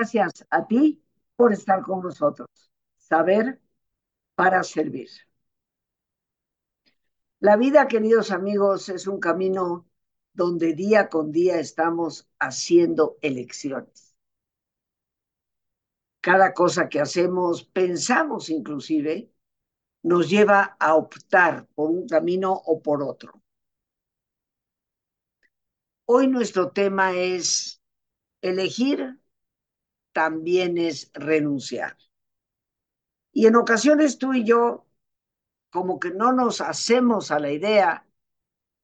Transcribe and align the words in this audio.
gracias 0.00 0.46
a 0.48 0.66
ti 0.66 1.04
por 1.36 1.52
estar 1.52 1.82
con 1.82 2.00
nosotros. 2.00 2.48
Saber 2.96 3.60
para 4.34 4.62
servir. 4.62 5.10
La 7.38 7.58
vida, 7.58 7.86
queridos 7.86 8.30
amigos, 8.30 8.88
es 8.88 9.06
un 9.06 9.20
camino 9.20 9.86
donde 10.32 10.72
día 10.72 11.10
con 11.10 11.32
día 11.32 11.60
estamos 11.60 12.30
haciendo 12.38 13.18
elecciones. 13.20 14.16
Cada 16.22 16.54
cosa 16.54 16.88
que 16.88 17.00
hacemos, 17.00 17.64
pensamos 17.64 18.48
inclusive, 18.48 19.30
nos 20.02 20.30
lleva 20.30 20.76
a 20.80 20.94
optar 20.94 21.66
por 21.74 21.90
un 21.90 22.08
camino 22.08 22.52
o 22.54 22.80
por 22.80 23.02
otro. 23.02 23.42
Hoy 26.06 26.26
nuestro 26.26 26.70
tema 26.70 27.12
es 27.12 27.82
elegir 28.40 29.19
también 30.12 30.78
es 30.78 31.10
renunciar. 31.14 31.96
Y 33.32 33.46
en 33.46 33.56
ocasiones 33.56 34.18
tú 34.18 34.32
y 34.34 34.44
yo 34.44 34.86
como 35.70 36.00
que 36.00 36.10
no 36.10 36.32
nos 36.32 36.60
hacemos 36.60 37.30
a 37.30 37.38
la 37.38 37.50
idea 37.50 38.06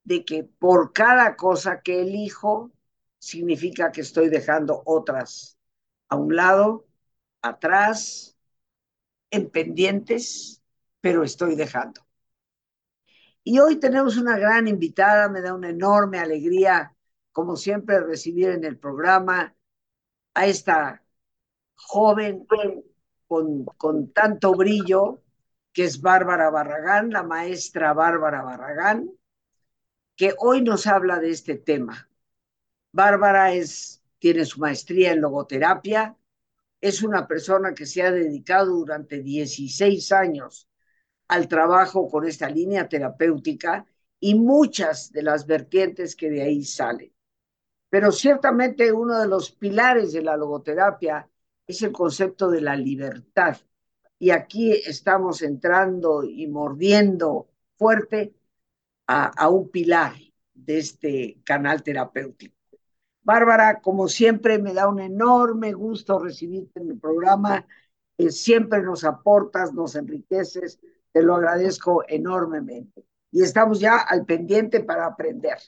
de 0.05 0.25
que 0.25 0.45
por 0.45 0.93
cada 0.93 1.37
cosa 1.37 1.81
que 1.83 2.03
elijo 2.03 2.73
significa 3.19 3.91
que 3.91 4.03
estoy 4.03 4.29
dejando 4.29 4.83
otras 4.87 5.59
a 6.09 6.17
un 6.17 6.37
lado, 6.37 6.87
atrás, 7.43 8.37
en 9.31 9.51
pendientes, 9.51 10.63
pero 11.01 11.25
estoy 11.25 11.57
dejando. 11.57 12.07
Y 13.43 13.59
hoy 13.59 13.77
tenemos 13.77 14.17
una 14.17 14.39
gran 14.39 14.69
invitada, 14.69 15.29
me 15.29 15.41
da 15.41 15.55
una 15.55 15.71
enorme 15.71 16.19
alegría, 16.19 16.95
como 17.33 17.57
siempre, 17.57 18.01
recibir 18.01 18.51
en 18.51 18.65
el 18.65 18.79
programa 18.79 19.55
a 20.35 20.47
esta 20.47 21.06
joven 21.77 22.47
con, 23.27 23.65
con 23.77 24.13
tanto 24.13 24.53
brillo, 24.55 25.23
que 25.73 25.85
es 25.85 26.01
Bárbara 26.01 26.51
Barragán, 26.51 27.11
la 27.11 27.23
maestra 27.23 27.93
Bárbara 27.93 28.43
Barragán, 28.43 29.11
que 30.17 30.35
hoy 30.39 30.63
nos 30.63 30.87
habla 30.87 31.19
de 31.19 31.31
este 31.31 31.57
tema. 31.57 32.09
Bárbara 32.93 33.53
es, 33.53 34.03
tiene 34.19 34.45
su 34.47 34.59
maestría 34.61 35.13
en 35.13 35.21
logoterapia, 35.21 36.17
es 36.81 37.03
una 37.03 37.27
persona 37.27 37.75
que 37.75 37.87
se 37.87 38.03
ha 38.03 38.11
dedicado 38.11 38.73
durante 38.73 39.23
16 39.23 40.13
años 40.13 40.69
al 41.29 41.49
trabajo 41.49 42.09
con 42.09 42.27
esta 42.27 42.49
línea 42.49 42.89
terapéutica 42.89 43.87
y 44.21 44.35
muchas 44.35 45.13
de 45.13 45.23
las 45.23 45.47
vertientes 45.47 46.17
que 46.17 46.31
de 46.31 46.43
ahí 46.43 46.65
salen. 46.65 47.13
Pero 47.91 48.13
ciertamente 48.13 48.93
uno 48.93 49.19
de 49.19 49.29
los 49.29 49.53
pilares 49.53 50.13
de 50.13 50.23
la 50.23 50.37
logoterapia 50.37 51.29
es 51.67 51.83
el 51.83 51.93
concepto 51.93 52.51
de 52.51 52.61
la 52.61 52.77
libertad. 52.77 53.57
Y 54.19 54.31
aquí 54.31 54.73
estamos 54.73 55.43
entrando 55.43 56.25
y 56.25 56.47
mordiendo 56.47 57.49
fuerte 57.77 58.35
a, 59.07 59.49
un 59.49 59.71
pilar 59.71 60.15
de 60.55 60.79
este 60.79 61.41
canal 61.45 61.83
terapéutico. 61.83 62.57
Bárbara, 63.23 63.81
como 63.81 64.09
siempre, 64.09 64.59
me 64.59 64.73
da 64.73 64.89
un 64.89 65.01
enorme 65.01 65.73
gusto 65.73 66.19
recibirte 66.19 66.81
en 66.81 66.91
el 66.93 66.99
programa. 66.99 67.67
Eh, 68.19 68.31
siempre 68.31 68.83
nos 68.83 69.05
aportas, 69.05 69.73
nos 69.75 69.97
enriqueces. 69.97 70.81
Te 71.13 71.23
lo 71.23 71.35
agradezco 71.35 72.05
enormemente. 72.09 73.05
Y 73.31 73.43
estamos 73.43 73.81
ya 73.81 73.99
al 73.99 74.25
pendiente 74.25 74.81
para 74.81 75.07
aprender. 75.07 75.59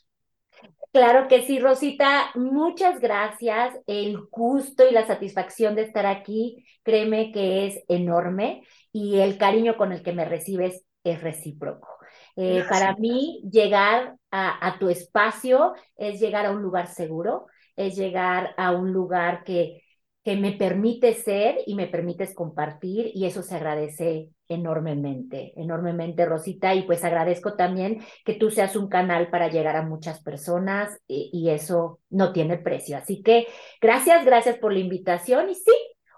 Claro 0.92 1.28
que 1.28 1.42
sí, 1.42 1.58
Rosita, 1.58 2.30
muchas 2.34 3.00
gracias. 3.00 3.78
El 3.86 4.18
gusto 4.30 4.88
y 4.88 4.92
la 4.92 5.06
satisfacción 5.06 5.74
de 5.74 5.82
estar 5.82 6.06
aquí, 6.06 6.64
créeme 6.82 7.30
que 7.30 7.66
es 7.66 7.84
enorme 7.88 8.62
y 8.92 9.18
el 9.18 9.36
cariño 9.36 9.76
con 9.76 9.92
el 9.92 10.02
que 10.02 10.12
me 10.12 10.24
recibes 10.24 10.84
es 11.04 11.20
recíproco. 11.22 11.88
Eh, 12.36 12.64
para 12.68 12.94
mí, 12.96 13.42
llegar 13.50 14.14
a, 14.30 14.66
a, 14.66 14.78
tu 14.78 14.88
espacio 14.88 15.74
es 15.96 16.20
llegar 16.20 16.46
a 16.46 16.52
un 16.52 16.62
lugar 16.62 16.86
seguro, 16.86 17.46
es 17.76 17.96
llegar 17.96 18.54
a 18.56 18.72
un 18.72 18.92
lugar 18.92 19.44
que, 19.44 19.82
que 20.24 20.36
me 20.36 20.52
permite 20.52 21.14
ser 21.14 21.58
y 21.66 21.74
me 21.74 21.86
permites 21.86 22.34
compartir 22.34 23.10
y 23.14 23.26
eso 23.26 23.42
se 23.42 23.56
agradece 23.56 24.30
enormemente, 24.48 25.52
enormemente, 25.56 26.24
Rosita, 26.26 26.74
y 26.74 26.82
pues 26.82 27.04
agradezco 27.04 27.54
también 27.54 28.02
que 28.24 28.34
tú 28.34 28.50
seas 28.50 28.76
un 28.76 28.88
canal 28.88 29.30
para 29.30 29.48
llegar 29.48 29.76
a 29.76 29.82
muchas 29.82 30.22
personas 30.22 30.98
y, 31.06 31.30
y 31.32 31.50
eso 31.50 32.00
no 32.10 32.32
tiene 32.32 32.58
precio. 32.58 32.96
Así 32.96 33.22
que 33.22 33.46
gracias, 33.80 34.24
gracias 34.24 34.58
por 34.58 34.72
la 34.72 34.80
invitación 34.80 35.50
y 35.50 35.54
sí, 35.54 35.72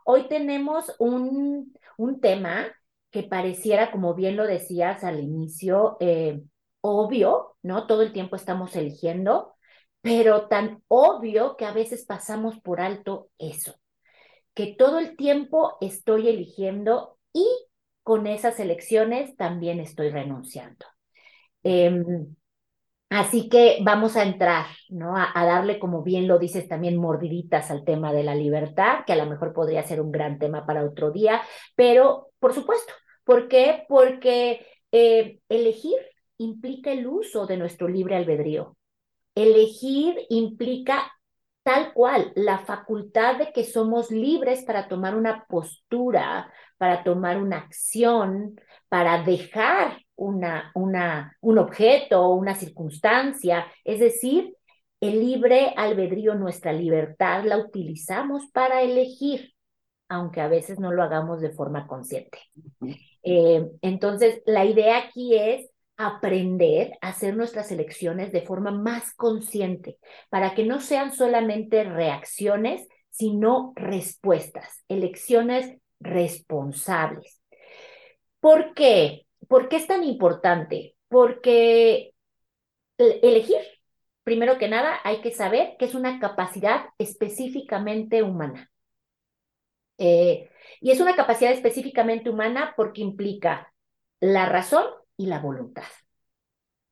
hoy 0.05 0.29
tenemos 0.29 0.95
un, 0.99 1.75
un 1.97 2.21
tema 2.21 2.67
que 3.11 3.23
pareciera, 3.25 3.91
como 3.91 4.15
bien 4.15 4.37
lo 4.37 4.47
decías 4.47 5.05
al 5.05 5.21
inicio, 5.21 5.97
eh, 6.01 6.43
obvio, 6.81 7.57
¿no? 7.63 7.87
Todo 7.87 8.03
el 8.03 8.13
tiempo 8.13 8.37
estamos 8.37 8.77
eligiendo, 8.77 9.55
pero 10.01 10.49
tan 10.49 10.83
obvio 10.89 11.57
que 11.57 11.67
a 11.67 11.73
veces 11.73 12.05
pasamos 12.07 12.59
por 12.61 12.81
alto 12.81 13.29
eso, 13.39 13.75
que 14.55 14.75
todo 14.79 14.99
el 14.99 15.17
tiempo 15.17 15.77
estoy 15.81 16.29
eligiendo 16.29 17.19
y 17.33 17.47
con 18.03 18.27
esas 18.27 18.59
elecciones 18.61 19.37
también 19.37 19.81
estoy 19.81 20.11
renunciando. 20.11 20.87
Eh, 21.63 22.03
así 23.11 23.49
que 23.49 23.79
vamos 23.83 24.17
a 24.17 24.23
entrar, 24.23 24.67
¿no? 24.89 25.17
A, 25.17 25.31
a, 25.35 25.45
darle, 25.45 25.79
como 25.79 26.03
bien 26.03 26.29
lo 26.29 26.39
dices, 26.39 26.69
también 26.69 26.97
mordiditas 26.97 27.71
al 27.71 27.85
tema 27.85 28.13
de 28.13 28.25
la 28.25 28.35
libertad, 28.35 29.05
que 29.07 29.13
a 29.13 29.17
lo 29.17 29.27
mejor 29.27 29.53
podría 29.53 29.83
ser 29.83 30.01
un 30.01 30.13
gran 30.13 30.39
tema 30.39 30.67
para 30.67 30.85
otro 30.85 31.11
día, 31.11 31.43
pero 31.77 32.31
por 32.39 32.55
supuesto, 32.55 32.93
¿por 33.25 33.49
qué? 33.49 33.85
Porque 33.89 34.67
eh, 34.93 35.41
elegir 35.49 35.99
implica 36.39 36.91
el 36.93 37.07
uso 37.07 37.47
de 37.47 37.57
nuestro 37.57 37.87
libre 37.87 38.17
albedrío. 38.17 38.77
Elegir 39.35 40.17
implica 40.31 41.13
tal 41.63 41.93
cual 41.93 42.33
la 42.35 42.59
facultad 42.59 43.37
de 43.37 43.53
que 43.53 43.65
somos 43.65 44.11
libres 44.11 44.65
para 44.65 44.89
tomar 44.89 45.15
una 45.15 45.45
postura, 45.45 46.53
para 46.79 47.05
tomar 47.05 47.41
una 47.41 47.59
acción, 47.59 48.59
para 48.89 49.23
dejar 49.23 49.99
una, 50.17 50.71
una, 50.75 51.37
un 51.41 51.59
objeto 51.59 52.23
o 52.23 52.35
una 52.35 52.55
circunstancia. 52.55 53.67
Es 53.85 54.01
decir, 54.01 54.55
el 55.01 55.21
libre 55.21 55.73
albedrío, 55.77 56.35
nuestra 56.35 56.73
libertad, 56.73 57.45
la 57.45 57.59
utilizamos 57.59 58.47
para 58.53 58.83
elegir, 58.83 59.53
aunque 60.09 60.41
a 60.41 60.49
veces 60.49 60.79
no 60.79 60.93
lo 60.93 61.03
hagamos 61.03 61.41
de 61.41 61.51
forma 61.51 61.87
consciente. 61.87 62.39
Eh, 63.23 63.67
entonces, 63.81 64.43
la 64.45 64.65
idea 64.65 64.99
aquí 64.99 65.37
es 65.37 65.70
aprender 66.07 66.93
a 67.01 67.09
hacer 67.09 67.37
nuestras 67.37 67.71
elecciones 67.71 68.33
de 68.33 68.43
forma 68.43 68.71
más 68.71 69.15
consciente, 69.15 69.99
para 70.29 70.55
que 70.55 70.65
no 70.65 70.81
sean 70.81 71.13
solamente 71.13 71.85
reacciones, 71.85 72.87
sino 73.11 73.73
respuestas, 73.77 74.85
elecciones 74.89 75.77
responsables. 76.01 77.41
¿Por 78.41 78.75
qué? 78.75 79.27
¿Por 79.49 79.69
qué 79.69 79.77
es 79.77 79.87
tan 79.87 80.05
importante? 80.05 80.95
Porque 81.09 82.15
elegir, 82.99 83.61
primero 84.25 84.59
que 84.59 84.69
nada, 84.69 85.01
hay 85.05 85.21
que 85.21 85.33
saber 85.33 85.77
que 85.79 85.85
es 85.85 85.95
una 85.95 86.19
capacidad 86.21 86.87
específicamente 86.99 88.23
humana. 88.23 88.71
Eh, 89.99 90.49
y 90.81 90.93
es 90.93 91.01
una 91.01 91.15
capacidad 91.15 91.53
específicamente 91.53 92.31
humana 92.31 92.73
porque 92.77 93.03
implica 93.03 93.73
la 94.21 94.47
razón 94.47 94.85
y 95.21 95.27
la 95.27 95.39
voluntad 95.39 95.85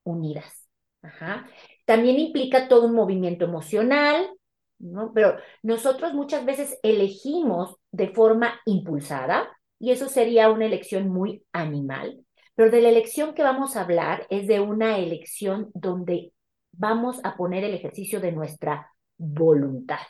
unidas. 0.03 0.69
Ajá. 1.01 1.49
También 1.87 2.19
implica 2.19 2.69
todo 2.69 2.85
un 2.85 2.95
movimiento 2.95 3.47
emocional, 3.47 4.29
¿no? 4.79 5.13
Pero 5.15 5.37
nosotros 5.63 6.13
muchas 6.13 6.45
veces 6.45 6.79
elegimos 6.83 7.77
de 7.91 8.09
forma 8.09 8.61
impulsada 8.67 9.49
y 9.79 9.93
eso 9.93 10.09
sería 10.11 10.51
una 10.51 10.67
elección 10.67 11.09
muy 11.09 11.43
animal. 11.53 12.21
Pero 12.55 12.71
de 12.71 12.83
la 12.83 12.91
elección 12.91 13.33
que 13.33 13.43
vamos 13.43 13.77
a 13.77 13.83
hablar 13.83 14.27
es 14.29 14.47
de 14.47 14.61
una 14.61 14.99
elección 14.99 15.71
donde 15.73 16.35
vamos 16.73 17.21
a 17.25 17.35
poner 17.35 17.65
el 17.65 17.73
ejercicio 17.73 18.21
de 18.21 18.33
nuestra 18.33 18.93
voluntad. 19.17 20.01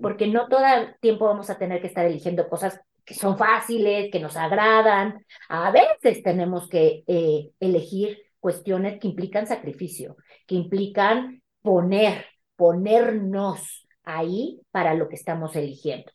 Porque 0.00 0.26
no 0.26 0.48
todo 0.48 0.64
el 0.64 0.96
tiempo 1.00 1.26
vamos 1.26 1.50
a 1.50 1.58
tener 1.58 1.82
que 1.82 1.88
estar 1.88 2.06
eligiendo 2.06 2.48
cosas 2.48 2.80
que 3.08 3.14
son 3.14 3.38
fáciles, 3.38 4.10
que 4.12 4.20
nos 4.20 4.36
agradan. 4.36 5.24
A 5.48 5.70
veces 5.70 6.22
tenemos 6.22 6.68
que 6.68 7.04
eh, 7.06 7.52
elegir 7.58 8.18
cuestiones 8.38 9.00
que 9.00 9.08
implican 9.08 9.46
sacrificio, 9.46 10.18
que 10.46 10.56
implican 10.56 11.42
poner, 11.62 12.26
ponernos 12.54 13.88
ahí 14.04 14.60
para 14.70 14.92
lo 14.92 15.08
que 15.08 15.16
estamos 15.16 15.56
eligiendo. 15.56 16.12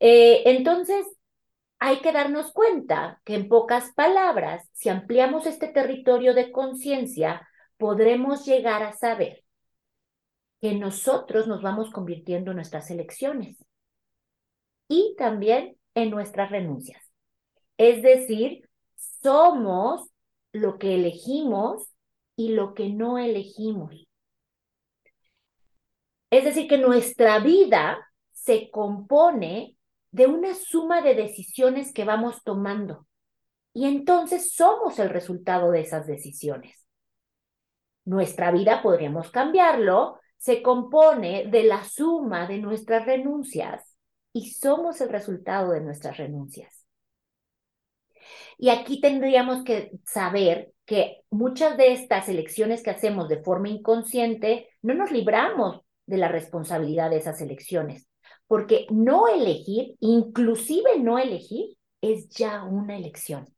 Eh, 0.00 0.42
entonces, 0.46 1.06
hay 1.78 2.00
que 2.00 2.10
darnos 2.10 2.52
cuenta 2.52 3.20
que 3.24 3.36
en 3.36 3.48
pocas 3.48 3.92
palabras, 3.94 4.68
si 4.72 4.88
ampliamos 4.88 5.46
este 5.46 5.68
territorio 5.68 6.34
de 6.34 6.50
conciencia, 6.50 7.48
podremos 7.78 8.44
llegar 8.46 8.82
a 8.82 8.94
saber 8.94 9.44
que 10.60 10.74
nosotros 10.74 11.46
nos 11.46 11.62
vamos 11.62 11.90
convirtiendo 11.92 12.50
en 12.50 12.56
nuestras 12.56 12.90
elecciones. 12.90 13.56
y 14.88 15.14
también 15.16 15.79
nuestras 16.06 16.50
renuncias. 16.50 17.02
Es 17.76 18.02
decir, 18.02 18.68
somos 19.22 20.10
lo 20.52 20.78
que 20.78 20.94
elegimos 20.94 21.88
y 22.36 22.52
lo 22.52 22.74
que 22.74 22.88
no 22.88 23.18
elegimos. 23.18 24.06
Es 26.30 26.44
decir, 26.44 26.68
que 26.68 26.78
nuestra 26.78 27.38
vida 27.40 28.06
se 28.32 28.70
compone 28.70 29.76
de 30.12 30.26
una 30.26 30.54
suma 30.54 31.02
de 31.02 31.14
decisiones 31.14 31.92
que 31.92 32.04
vamos 32.04 32.42
tomando. 32.44 33.06
Y 33.72 33.86
entonces 33.86 34.52
somos 34.52 34.98
el 34.98 35.10
resultado 35.10 35.70
de 35.70 35.80
esas 35.80 36.06
decisiones. 36.06 36.84
Nuestra 38.04 38.50
vida, 38.50 38.82
podríamos 38.82 39.30
cambiarlo, 39.30 40.18
se 40.36 40.62
compone 40.62 41.46
de 41.46 41.64
la 41.64 41.84
suma 41.84 42.46
de 42.46 42.58
nuestras 42.58 43.04
renuncias 43.04 43.89
y 44.32 44.50
somos 44.50 45.00
el 45.00 45.08
resultado 45.08 45.72
de 45.72 45.80
nuestras 45.80 46.16
renuncias. 46.16 46.86
Y 48.58 48.68
aquí 48.68 49.00
tendríamos 49.00 49.64
que 49.64 49.90
saber 50.04 50.72
que 50.84 51.22
muchas 51.30 51.76
de 51.76 51.92
estas 51.92 52.28
elecciones 52.28 52.82
que 52.82 52.90
hacemos 52.90 53.28
de 53.28 53.42
forma 53.42 53.68
inconsciente 53.68 54.68
no 54.82 54.94
nos 54.94 55.10
libramos 55.10 55.80
de 56.06 56.18
la 56.18 56.28
responsabilidad 56.28 57.10
de 57.10 57.18
esas 57.18 57.40
elecciones, 57.40 58.08
porque 58.46 58.86
no 58.90 59.28
elegir, 59.28 59.94
inclusive 60.00 60.98
no 60.98 61.18
elegir, 61.18 61.76
es 62.02 62.28
ya 62.28 62.64
una 62.64 62.96
elección. 62.96 63.48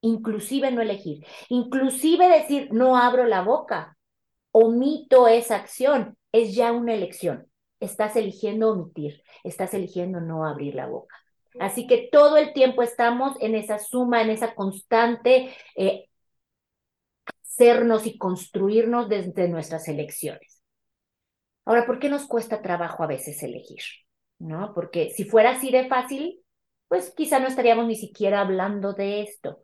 Inclusive 0.00 0.70
no 0.70 0.82
elegir, 0.82 1.26
inclusive 1.48 2.28
decir 2.28 2.68
no 2.72 2.96
abro 2.96 3.26
la 3.26 3.42
boca, 3.42 3.96
omito 4.52 5.28
esa 5.28 5.56
acción, 5.56 6.16
es 6.32 6.54
ya 6.54 6.72
una 6.72 6.94
elección. 6.94 7.46
Estás 7.80 8.16
eligiendo 8.16 8.70
omitir, 8.70 9.22
estás 9.44 9.74
eligiendo 9.74 10.20
no 10.20 10.46
abrir 10.46 10.74
la 10.74 10.86
boca. 10.86 11.16
Así 11.58 11.86
que 11.86 12.08
todo 12.10 12.36
el 12.36 12.52
tiempo 12.52 12.82
estamos 12.82 13.36
en 13.40 13.54
esa 13.54 13.78
suma, 13.78 14.22
en 14.22 14.30
esa 14.30 14.54
constante 14.54 15.54
eh, 15.76 16.08
hacernos 17.42 18.06
y 18.06 18.18
construirnos 18.18 19.08
desde 19.08 19.48
nuestras 19.48 19.88
elecciones. 19.88 20.62
Ahora, 21.64 21.86
¿por 21.86 21.98
qué 21.98 22.08
nos 22.08 22.26
cuesta 22.26 22.62
trabajo 22.62 23.02
a 23.02 23.06
veces 23.06 23.42
elegir? 23.42 23.82
¿No? 24.38 24.72
Porque 24.74 25.10
si 25.10 25.24
fuera 25.24 25.50
así 25.52 25.70
de 25.70 25.88
fácil, 25.88 26.40
pues 26.88 27.12
quizá 27.16 27.38
no 27.38 27.48
estaríamos 27.48 27.86
ni 27.86 27.96
siquiera 27.96 28.40
hablando 28.40 28.92
de 28.92 29.22
esto. 29.22 29.60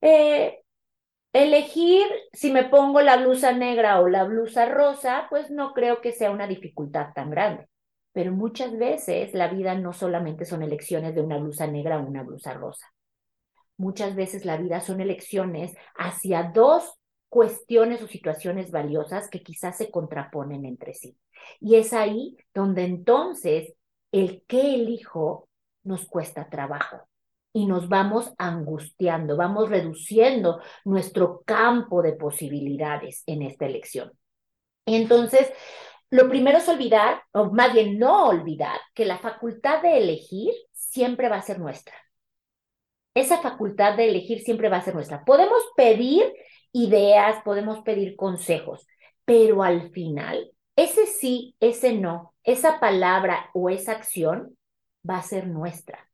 Eh, 0.00 0.60
elegir 1.32 2.06
si 2.32 2.52
me 2.52 2.64
pongo 2.64 3.00
la 3.00 3.16
blusa 3.18 3.52
negra 3.52 4.00
o 4.00 4.08
la 4.08 4.24
blusa 4.24 4.66
rosa, 4.66 5.26
pues 5.30 5.50
no 5.50 5.72
creo 5.72 6.00
que 6.00 6.12
sea 6.12 6.30
una 6.30 6.46
dificultad 6.46 7.12
tan 7.14 7.30
grande. 7.30 7.68
Pero 8.12 8.32
muchas 8.32 8.76
veces 8.76 9.34
la 9.34 9.48
vida 9.48 9.74
no 9.74 9.92
solamente 9.92 10.44
son 10.44 10.62
elecciones 10.62 11.14
de 11.14 11.20
una 11.20 11.38
blusa 11.38 11.66
negra 11.66 11.98
o 11.98 12.06
una 12.06 12.22
blusa 12.22 12.54
rosa. 12.54 12.86
Muchas 13.76 14.16
veces 14.16 14.44
la 14.44 14.56
vida 14.56 14.80
son 14.80 15.00
elecciones 15.00 15.74
hacia 15.96 16.50
dos 16.52 16.94
cuestiones 17.28 18.02
o 18.02 18.08
situaciones 18.08 18.70
valiosas 18.70 19.28
que 19.28 19.42
quizás 19.42 19.76
se 19.76 19.90
contraponen 19.90 20.64
entre 20.64 20.94
sí. 20.94 21.16
Y 21.60 21.76
es 21.76 21.92
ahí 21.92 22.36
donde 22.54 22.84
entonces 22.84 23.74
el 24.10 24.42
qué 24.48 24.74
elijo 24.74 25.48
nos 25.84 26.06
cuesta 26.06 26.48
trabajo 26.48 27.06
y 27.58 27.66
nos 27.66 27.88
vamos 27.88 28.32
angustiando, 28.38 29.36
vamos 29.36 29.68
reduciendo 29.68 30.60
nuestro 30.84 31.42
campo 31.44 32.02
de 32.02 32.12
posibilidades 32.12 33.24
en 33.26 33.42
esta 33.42 33.66
elección. 33.66 34.12
Entonces, 34.86 35.52
lo 36.08 36.28
primero 36.28 36.58
es 36.58 36.68
olvidar, 36.68 37.24
o 37.32 37.50
más 37.50 37.72
bien 37.72 37.98
no 37.98 38.28
olvidar, 38.28 38.78
que 38.94 39.04
la 39.04 39.18
facultad 39.18 39.82
de 39.82 39.98
elegir 39.98 40.54
siempre 40.72 41.28
va 41.28 41.38
a 41.38 41.42
ser 41.42 41.58
nuestra. 41.58 41.96
Esa 43.12 43.38
facultad 43.38 43.96
de 43.96 44.08
elegir 44.08 44.40
siempre 44.42 44.68
va 44.68 44.76
a 44.76 44.84
ser 44.84 44.94
nuestra. 44.94 45.24
Podemos 45.24 45.60
pedir 45.76 46.32
ideas, 46.70 47.42
podemos 47.42 47.80
pedir 47.80 48.14
consejos, 48.14 48.86
pero 49.24 49.64
al 49.64 49.90
final, 49.90 50.52
ese 50.76 51.06
sí, 51.06 51.56
ese 51.58 51.92
no, 51.94 52.36
esa 52.44 52.78
palabra 52.78 53.50
o 53.52 53.68
esa 53.68 53.90
acción 53.90 54.56
va 55.08 55.16
a 55.18 55.22
ser 55.22 55.48
nuestra. 55.48 56.07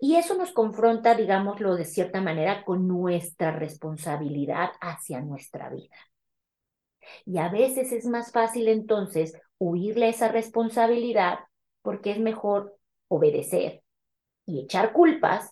Y 0.00 0.16
eso 0.16 0.34
nos 0.34 0.52
confronta, 0.52 1.14
digámoslo 1.14 1.76
de 1.76 1.84
cierta 1.84 2.20
manera, 2.20 2.64
con 2.64 2.88
nuestra 2.88 3.50
responsabilidad 3.52 4.70
hacia 4.80 5.20
nuestra 5.20 5.68
vida. 5.70 5.96
Y 7.24 7.38
a 7.38 7.48
veces 7.48 7.92
es 7.92 8.06
más 8.06 8.32
fácil 8.32 8.68
entonces 8.68 9.36
huirle 9.58 10.08
esa 10.08 10.28
responsabilidad 10.28 11.40
porque 11.82 12.12
es 12.12 12.20
mejor 12.20 12.76
obedecer 13.08 13.82
y 14.46 14.60
echar 14.60 14.92
culpas 14.92 15.50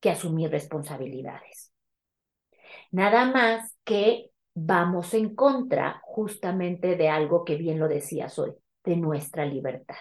que 0.00 0.10
asumir 0.10 0.50
responsabilidades. 0.50 1.72
Nada 2.90 3.26
más 3.26 3.76
que 3.84 4.30
vamos 4.54 5.14
en 5.14 5.34
contra 5.34 6.00
justamente 6.04 6.96
de 6.96 7.08
algo 7.08 7.44
que 7.44 7.56
bien 7.56 7.78
lo 7.78 7.88
decías 7.88 8.38
hoy, 8.38 8.52
de 8.84 8.96
nuestra 8.96 9.44
libertad. 9.44 9.96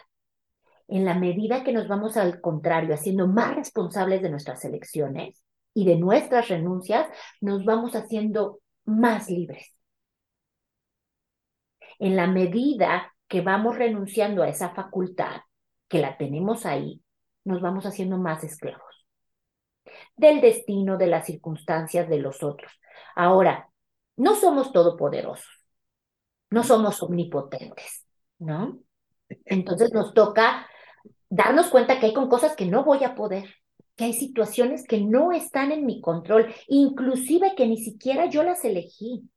En 0.90 1.06
la 1.06 1.14
medida 1.14 1.64
que 1.64 1.72
nos 1.72 1.88
vamos 1.88 2.18
al 2.18 2.42
contrario, 2.42 2.94
haciendo 2.94 3.28
más 3.28 3.56
responsables 3.56 4.22
de 4.22 4.30
nuestras 4.30 4.66
elecciones 4.66 5.44
y 5.74 5.86
de 5.86 5.98
nuestras 5.98 6.48
renuncias, 6.48 7.08
nos 7.42 7.64
vamos 7.64 7.96
haciendo 7.96 8.60
más 8.86 9.30
libres 9.30 9.74
en 12.00 12.16
la 12.16 12.28
medida 12.28 13.14
que 13.28 13.42
vamos 13.42 13.78
renunciando 13.78 14.42
a 14.42 14.50
esa 14.50 14.70
facultad, 14.70 15.42
que 15.88 16.00
la 16.00 16.18
tenemos 16.18 16.66
ahí, 16.66 17.04
nos 17.44 17.62
vamos 17.62 17.86
haciendo 17.86 18.18
más 18.18 18.44
esclavos 18.44 19.06
del 20.16 20.40
destino, 20.40 20.98
de 20.98 21.08
las 21.08 21.26
circunstancias 21.26 22.08
de 22.10 22.20
los 22.20 22.44
otros. 22.44 22.72
Ahora, 23.16 23.70
no 24.18 24.36
somos 24.36 24.72
todopoderosos, 24.72 25.66
no 26.52 26.64
somos 26.64 27.02
omnipotentes, 27.02 28.06
¿no? 28.38 28.80
Entonces 29.46 29.92
nos 29.94 30.14
toca 30.14 30.68
darnos 31.30 31.68
cuenta 31.68 32.00
que 32.00 32.07
hay 32.07 32.14
con 32.14 32.30
cosas 32.30 32.56
que 32.56 32.66
no 32.66 32.83
voy 32.83 33.04
a 33.04 33.16
poder, 33.16 33.56
que 33.95 34.06
hay 34.06 34.14
situaciones 34.14 34.86
que 34.88 35.02
no 35.02 35.31
están 35.31 35.71
en 35.71 35.86
mi 35.86 36.02
control, 36.02 36.54
inclusive 36.68 37.54
que 37.56 37.68
ni 37.68 37.78
siquiera 37.78 38.26
yo 38.26 38.44
las 38.44 38.64
elegí. 38.66 39.30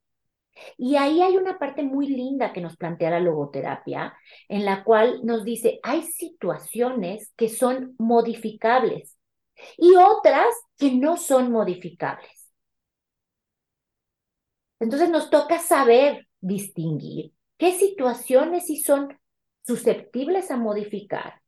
Y 0.76 0.96
ahí 0.96 1.22
hay 1.22 1.36
una 1.36 1.58
parte 1.58 1.82
muy 1.82 2.06
linda 2.06 2.52
que 2.52 2.60
nos 2.60 2.76
plantea 2.76 3.10
la 3.10 3.20
logoterapia, 3.20 4.14
en 4.48 4.64
la 4.64 4.84
cual 4.84 5.20
nos 5.24 5.44
dice, 5.44 5.80
hay 5.82 6.02
situaciones 6.02 7.32
que 7.36 7.48
son 7.48 7.94
modificables 7.98 9.16
y 9.76 9.94
otras 9.96 10.54
que 10.76 10.92
no 10.92 11.16
son 11.16 11.50
modificables. 11.52 12.52
Entonces 14.78 15.10
nos 15.10 15.30
toca 15.30 15.58
saber 15.58 16.26
distinguir 16.40 17.32
qué 17.56 17.72
situaciones 17.72 18.66
sí 18.66 18.82
son 18.82 19.16
susceptibles 19.64 20.50
a 20.50 20.56
modificar 20.56 21.41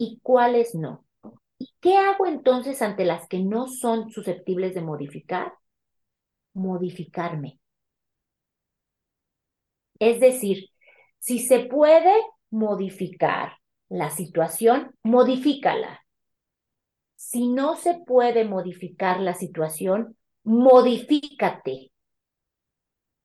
y 0.00 0.18
cuáles 0.22 0.74
no. 0.74 1.04
¿Y 1.58 1.68
qué 1.78 1.98
hago 1.98 2.26
entonces 2.26 2.80
ante 2.80 3.04
las 3.04 3.28
que 3.28 3.40
no 3.40 3.68
son 3.68 4.10
susceptibles 4.10 4.74
de 4.74 4.80
modificar? 4.80 5.52
Modificarme. 6.54 7.60
Es 9.98 10.18
decir, 10.18 10.70
si 11.18 11.38
se 11.38 11.66
puede 11.66 12.14
modificar 12.48 13.58
la 13.90 14.08
situación, 14.08 14.94
modifícala. 15.02 16.00
Si 17.14 17.48
no 17.48 17.76
se 17.76 18.00
puede 18.06 18.46
modificar 18.46 19.20
la 19.20 19.34
situación, 19.34 20.16
modifícate 20.44 21.92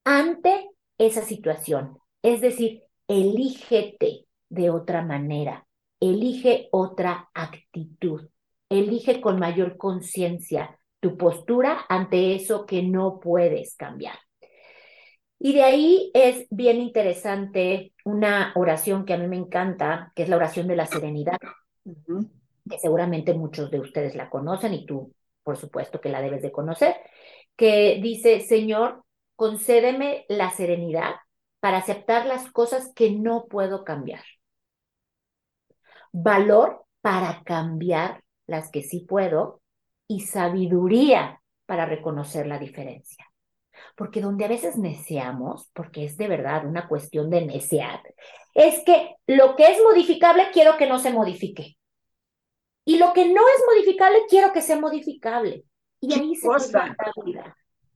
ante 0.04 0.72
esa 0.98 1.22
situación. 1.22 1.98
Es 2.22 2.42
decir, 2.42 2.82
elígete 3.08 4.26
de 4.50 4.70
otra 4.72 5.02
manera, 5.04 5.65
elige 6.12 6.70
otra 6.72 7.30
actitud, 7.34 8.30
elige 8.70 9.22
con 9.22 9.40
mayor 9.40 9.78
conciencia 9.78 10.80
tu 11.00 11.18
postura 11.18 11.86
ante 11.90 12.36
eso 12.36 12.66
que 12.66 12.82
no 12.84 13.20
puedes 13.20 13.76
cambiar. 13.76 14.18
Y 15.38 15.54
de 15.54 15.64
ahí 15.64 16.12
es 16.14 16.48
bien 16.50 16.82
interesante 16.82 17.94
una 18.04 18.54
oración 18.56 19.06
que 19.06 19.14
a 19.14 19.18
mí 19.18 19.28
me 19.28 19.36
encanta, 19.36 20.12
que 20.16 20.24
es 20.24 20.30
la 20.30 20.38
oración 20.38 20.68
de 20.68 20.76
la 20.76 20.88
serenidad, 20.88 21.38
que 22.70 22.80
seguramente 22.80 23.34
muchos 23.34 23.70
de 23.70 23.80
ustedes 23.80 24.16
la 24.16 24.30
conocen 24.30 24.74
y 24.74 24.86
tú, 24.86 25.14
por 25.44 25.58
supuesto, 25.58 26.02
que 26.02 26.10
la 26.10 26.22
debes 26.22 26.42
de 26.42 26.52
conocer, 26.52 26.96
que 27.56 28.00
dice, 28.02 28.42
Señor, 28.42 29.04
concédeme 29.36 30.26
la 30.30 30.50
serenidad 30.52 31.16
para 31.60 31.78
aceptar 31.78 32.26
las 32.26 32.52
cosas 32.52 32.92
que 32.96 33.12
no 33.12 33.46
puedo 33.46 33.84
cambiar. 33.84 34.24
Valor 36.18 36.86
para 37.02 37.44
cambiar 37.44 38.24
las 38.48 38.72
que 38.72 38.84
sí 38.84 39.02
puedo 39.02 39.62
y 40.08 40.22
sabiduría 40.22 41.42
para 41.66 41.86
reconocer 41.86 42.48
la 42.48 42.58
diferencia 42.58 43.26
porque 43.96 44.22
donde 44.22 44.46
a 44.46 44.50
veces 44.50 44.78
neceamos, 44.78 45.70
porque 45.74 46.06
es 46.06 46.18
de 46.18 46.28
verdad 46.28 46.66
una 46.66 46.88
cuestión 46.88 47.30
de 47.30 47.46
necear, 47.46 48.02
es 48.54 48.82
que 48.86 49.16
lo 49.28 49.56
que 49.56 49.68
es 49.68 49.82
modificable 49.84 50.44
quiero 50.54 50.78
que 50.78 50.88
no 50.88 51.00
se 51.00 51.12
modifique. 51.12 51.78
Y 52.86 52.98
lo 52.98 53.14
que 53.14 53.26
no 53.26 53.42
es 53.42 53.64
modificable 53.68 54.20
quiero 54.30 54.54
que 54.54 54.62
sea 54.62 54.80
modificable. 54.80 55.64
Y 56.00 56.14
ahí 56.14 56.36
se 56.36 56.48
cosa? 56.48 56.96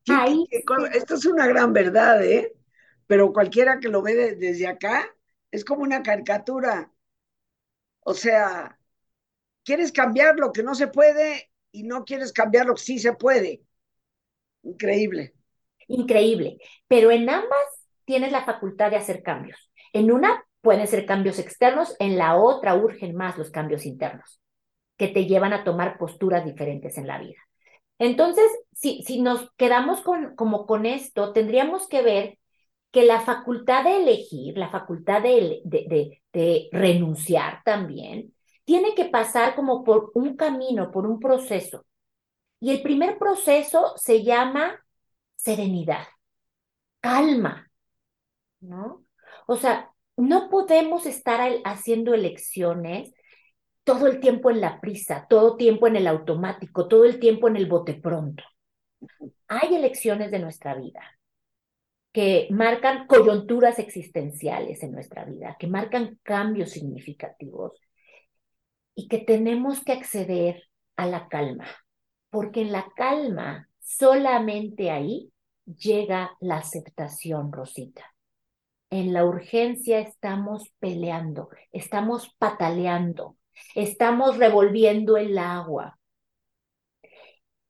Ahí 0.08 0.46
Esto 0.94 1.16
es 1.16 1.26
una 1.26 1.46
gran 1.46 1.74
verdad, 1.74 2.24
¿eh? 2.26 2.54
Pero 3.06 3.32
cualquiera 3.32 3.80
que 3.80 3.90
lo 3.90 4.02
ve 4.02 4.36
desde 4.36 4.68
acá 4.68 5.08
es 5.52 5.64
como 5.64 5.84
una 5.84 6.02
caricatura. 6.02 6.92
O 8.10 8.16
sea, 8.16 8.76
quieres 9.64 9.92
cambiar 9.92 10.40
lo 10.40 10.52
que 10.52 10.64
no 10.64 10.74
se 10.74 10.88
puede 10.88 11.52
y 11.72 11.84
no 11.84 12.06
quieres 12.06 12.34
cambiar 12.34 12.66
lo 12.66 12.74
que 12.74 12.82
sí 12.82 12.98
se 12.98 13.14
puede. 13.14 13.62
Increíble. 14.64 15.36
Increíble. 15.88 16.58
Pero 16.88 17.12
en 17.12 17.30
ambas 17.30 17.68
tienes 18.06 18.32
la 18.32 18.46
facultad 18.46 18.90
de 18.90 18.98
hacer 18.98 19.22
cambios. 19.22 19.72
En 19.94 20.12
una 20.12 20.44
pueden 20.62 20.88
ser 20.88 21.06
cambios 21.06 21.38
externos, 21.38 21.96
en 22.00 22.18
la 22.18 22.36
otra 22.36 22.74
urgen 22.74 23.16
más 23.16 23.38
los 23.38 23.52
cambios 23.52 23.86
internos, 23.86 24.42
que 24.98 25.10
te 25.10 25.28
llevan 25.28 25.54
a 25.54 25.64
tomar 25.64 26.00
posturas 26.00 26.44
diferentes 26.44 26.98
en 26.98 27.06
la 27.06 27.20
vida. 27.20 27.38
Entonces, 28.00 28.46
si, 28.74 29.04
si 29.04 29.22
nos 29.22 29.52
quedamos 29.52 30.02
con, 30.02 30.36
como 30.36 30.66
con 30.66 30.88
esto, 30.88 31.32
tendríamos 31.32 31.88
que 31.88 32.02
ver 32.02 32.39
que 32.92 33.04
la 33.04 33.22
facultad 33.22 33.84
de 33.84 33.98
elegir, 33.98 34.58
la 34.58 34.70
facultad 34.70 35.22
de, 35.22 35.62
de, 35.64 36.70
renunciar 36.72 37.62
también, 37.64 38.34
tiene 38.66 38.96
que 38.96 39.06
pasar 39.06 39.56
como 39.56 39.84
por 39.84 40.12
un 40.16 40.36
camino, 40.36 40.92
por 40.92 41.06
un 41.06 41.20
proceso. 41.20 41.86
Y 42.60 42.72
el 42.72 42.82
primer 42.82 43.18
proceso 43.18 43.94
se 43.98 44.24
llama 44.24 44.84
serenidad, 45.36 46.08
calma, 47.00 47.70
¿no? 48.60 49.06
O 49.48 49.56
sea, 49.56 49.92
no 50.18 50.50
podemos 50.50 51.06
estar 51.06 51.42
haciendo 51.64 52.14
elecciones 52.14 53.14
todo 53.84 54.08
el 54.08 54.20
tiempo 54.20 54.52
en 54.52 54.62
la 54.62 54.82
prisa, 54.82 55.26
todo 55.30 55.54
el 55.54 55.58
tiempo 55.58 55.88
en 55.88 55.96
el 55.96 56.08
automático, 56.08 56.88
todo 56.88 57.06
el 57.06 57.20
tiempo 57.20 57.48
en 57.48 57.56
el 57.56 57.68
bote 57.68 57.94
pronto. 57.94 58.44
Hay 59.48 59.76
elecciones 59.76 60.32
de 60.32 60.40
nuestra 60.40 60.76
vida 60.76 61.19
que 62.12 62.48
marcan 62.52 63.06
coyunturas 63.08 63.80
existenciales 63.80 64.82
en 64.84 64.92
nuestra 64.92 65.26
vida, 65.26 65.56
que 65.60 65.68
marcan 65.68 66.20
cambios 66.24 66.72
significativos 66.72 67.74
y 68.96 69.08
que 69.08 69.20
tenemos 69.20 69.84
que 69.84 69.94
acceder 69.94 70.64
a 70.96 71.06
la 71.06 71.28
calma, 71.28 71.68
porque 72.30 72.62
en 72.62 72.72
la 72.72 72.88
calma 72.96 73.70
solamente 73.80 74.92
ahí 74.92 75.32
llega 75.66 76.32
la 76.40 76.58
aceptación, 76.58 77.52
Rosita. 77.52 78.14
En 78.90 79.14
la 79.14 79.24
urgencia 79.24 80.00
estamos 80.00 80.72
peleando, 80.80 81.50
estamos 81.72 82.36
pataleando, 82.40 83.38
estamos 83.76 84.38
revolviendo 84.38 85.16
el 85.18 85.38
agua. 85.38 86.00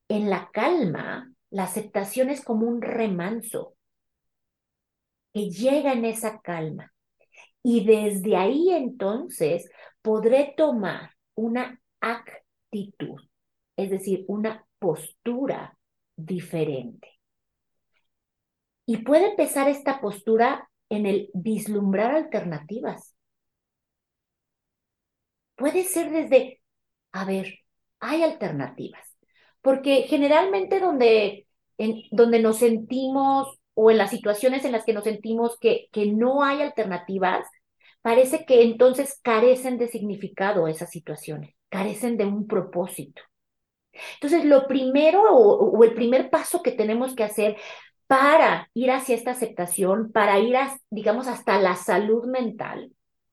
En 0.08 0.30
la 0.30 0.50
calma, 0.52 1.32
la 1.50 1.64
aceptación 1.64 2.30
es 2.30 2.42
como 2.42 2.66
un 2.68 2.82
remanso 2.82 3.76
que 5.34 5.50
llega 5.50 5.94
en 5.94 6.06
esa 6.06 6.40
calma. 6.42 6.92
Y 7.64 7.86
desde 7.86 8.36
ahí 8.36 8.70
entonces 8.72 9.70
podré 10.02 10.54
tomar 10.56 11.12
una 11.36 11.80
actitud, 12.00 13.22
es 13.76 13.90
decir, 13.90 14.26
una 14.28 14.66
postura 14.80 15.78
diferente. 16.16 17.20
Y 18.86 18.98
puede 18.98 19.30
empezar 19.32 19.70
esta 19.70 20.02
postura 20.02 20.70
en 20.90 21.06
el 21.06 21.30
vislumbrar 21.34 22.16
alternativas. 22.16 23.16
Puede 25.56 25.84
ser 25.84 26.10
desde, 26.12 26.62
a 27.12 27.26
ver, 27.26 27.60
hay 28.00 28.24
alternativas, 28.24 29.16
porque 29.62 30.04
generalmente 30.04 30.80
donde, 30.80 31.48
en, 31.78 32.02
donde 32.12 32.40
nos 32.42 32.58
sentimos 32.58 33.59
o 33.82 33.90
en 33.92 33.98
las 33.98 34.10
situaciones 34.10 34.66
en 34.66 34.74
las 34.74 34.84
que 34.84 34.92
nos 34.92 35.06
sentimos 35.06 35.58
que, 35.58 35.88
que 35.94 36.06
no 36.08 36.44
hay 36.44 36.62
alternativas, 36.62 37.48
parece 38.02 38.46
que 38.46 38.64
entonces 38.64 39.18
carecen 39.24 39.78
de 39.78 39.88
significado 39.88 40.68
esas 40.68 40.90
situaciones, 40.90 41.56
carecen 41.70 42.18
de 42.18 42.26
un 42.26 42.46
propósito. 42.46 43.22
Entonces, 44.16 44.44
lo 44.44 44.68
primero 44.68 45.24
o, 45.24 45.78
o, 45.78 45.84
el 45.86 45.94
primer 45.94 46.30
paso 46.30 46.62
que 46.62 46.74
tenemos 46.74 47.16
que 47.16 47.24
hacer 47.24 47.56
para 48.06 48.70
ir 48.74 48.92
hacia 48.92 49.16
esta 49.16 49.32
aceptación, 49.32 50.12
para 50.12 50.40
ir, 50.40 50.58
a, 50.58 50.78
digamos, 50.90 51.28
hasta 51.28 51.58
la 51.62 51.78
salud 51.78 52.26
mental 52.26 52.92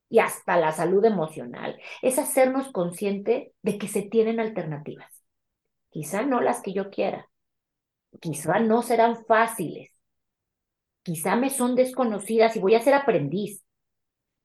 y 0.09 0.21
hasta 0.21 0.57
la 0.57 0.71
salud 0.71 1.05
emocional, 1.05 1.77
es 2.03 2.21
hacernos 2.21 2.71
consciente 2.71 3.53
de 3.63 3.79
que 3.79 3.89
se 3.89 4.03
tienen 4.03 4.39
alternativas. 4.39 5.13
Quizá 5.91 6.23
no 6.23 6.41
las 6.41 6.63
que 6.63 6.73
yo 6.73 6.91
quiera, 6.91 7.29
quizá 8.21 8.61
no 8.61 8.83
serán 8.83 9.25
fáciles, 9.27 9.96
quizá 11.07 11.37
me 11.37 11.51
son 11.51 11.77
desconocidas 11.77 12.57
y 12.57 12.59
voy 12.59 12.75
a 12.75 12.83
ser 12.83 12.93
aprendiz, 12.93 13.65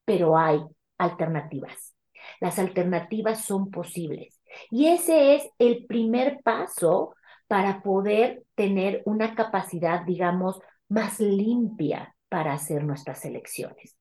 pero 0.04 0.38
hay 0.38 0.60
alternativas. 0.96 1.96
Las 2.38 2.60
alternativas 2.60 3.44
son 3.44 3.72
posibles. 3.72 4.40
Y 4.70 4.86
ese 4.86 5.34
es 5.34 5.48
el 5.58 5.86
primer 5.86 6.40
paso 6.44 7.16
para 7.48 7.82
poder 7.82 8.44
tener 8.54 9.02
una 9.06 9.34
capacidad, 9.34 10.02
digamos, 10.02 10.60
más 10.88 11.18
limpia 11.18 12.14
para 12.28 12.52
hacer 12.52 12.84
nuestras 12.84 13.24
elecciones. 13.24 13.96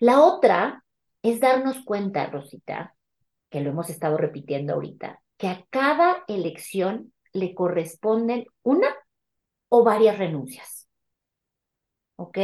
La 0.00 0.22
otra 0.22 0.82
es 1.22 1.40
darnos 1.40 1.84
cuenta, 1.84 2.24
Rosita, 2.24 2.96
que 3.50 3.60
lo 3.60 3.68
hemos 3.68 3.90
estado 3.90 4.16
repitiendo 4.16 4.72
ahorita, 4.72 5.20
que 5.36 5.48
a 5.48 5.62
cada 5.68 6.24
elección 6.26 7.12
le 7.34 7.54
corresponden 7.54 8.46
una 8.62 8.88
o 9.68 9.84
varias 9.84 10.16
renuncias. 10.18 10.75
¿Ok? 12.16 12.38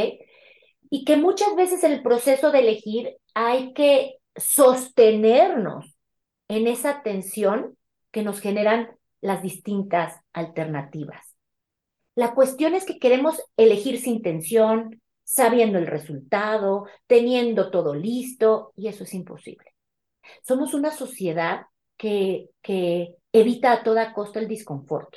Y 0.90 1.04
que 1.04 1.16
muchas 1.16 1.54
veces 1.56 1.84
en 1.84 1.92
el 1.92 2.02
proceso 2.02 2.50
de 2.52 2.60
elegir 2.60 3.16
hay 3.34 3.72
que 3.72 4.16
sostenernos 4.36 5.96
en 6.48 6.66
esa 6.66 7.02
tensión 7.02 7.76
que 8.10 8.22
nos 8.22 8.40
generan 8.40 8.90
las 9.20 9.42
distintas 9.42 10.20
alternativas. 10.32 11.34
La 12.14 12.34
cuestión 12.34 12.74
es 12.74 12.84
que 12.84 12.98
queremos 12.98 13.42
elegir 13.56 13.98
sin 13.98 14.20
tensión, 14.20 15.00
sabiendo 15.24 15.78
el 15.78 15.86
resultado, 15.86 16.86
teniendo 17.06 17.70
todo 17.70 17.94
listo, 17.94 18.72
y 18.76 18.88
eso 18.88 19.04
es 19.04 19.14
imposible. 19.14 19.74
Somos 20.42 20.74
una 20.74 20.90
sociedad 20.90 21.66
que, 21.96 22.50
que 22.60 23.14
evita 23.32 23.72
a 23.72 23.82
toda 23.82 24.12
costa 24.12 24.40
el 24.40 24.48
disconfort, 24.48 25.14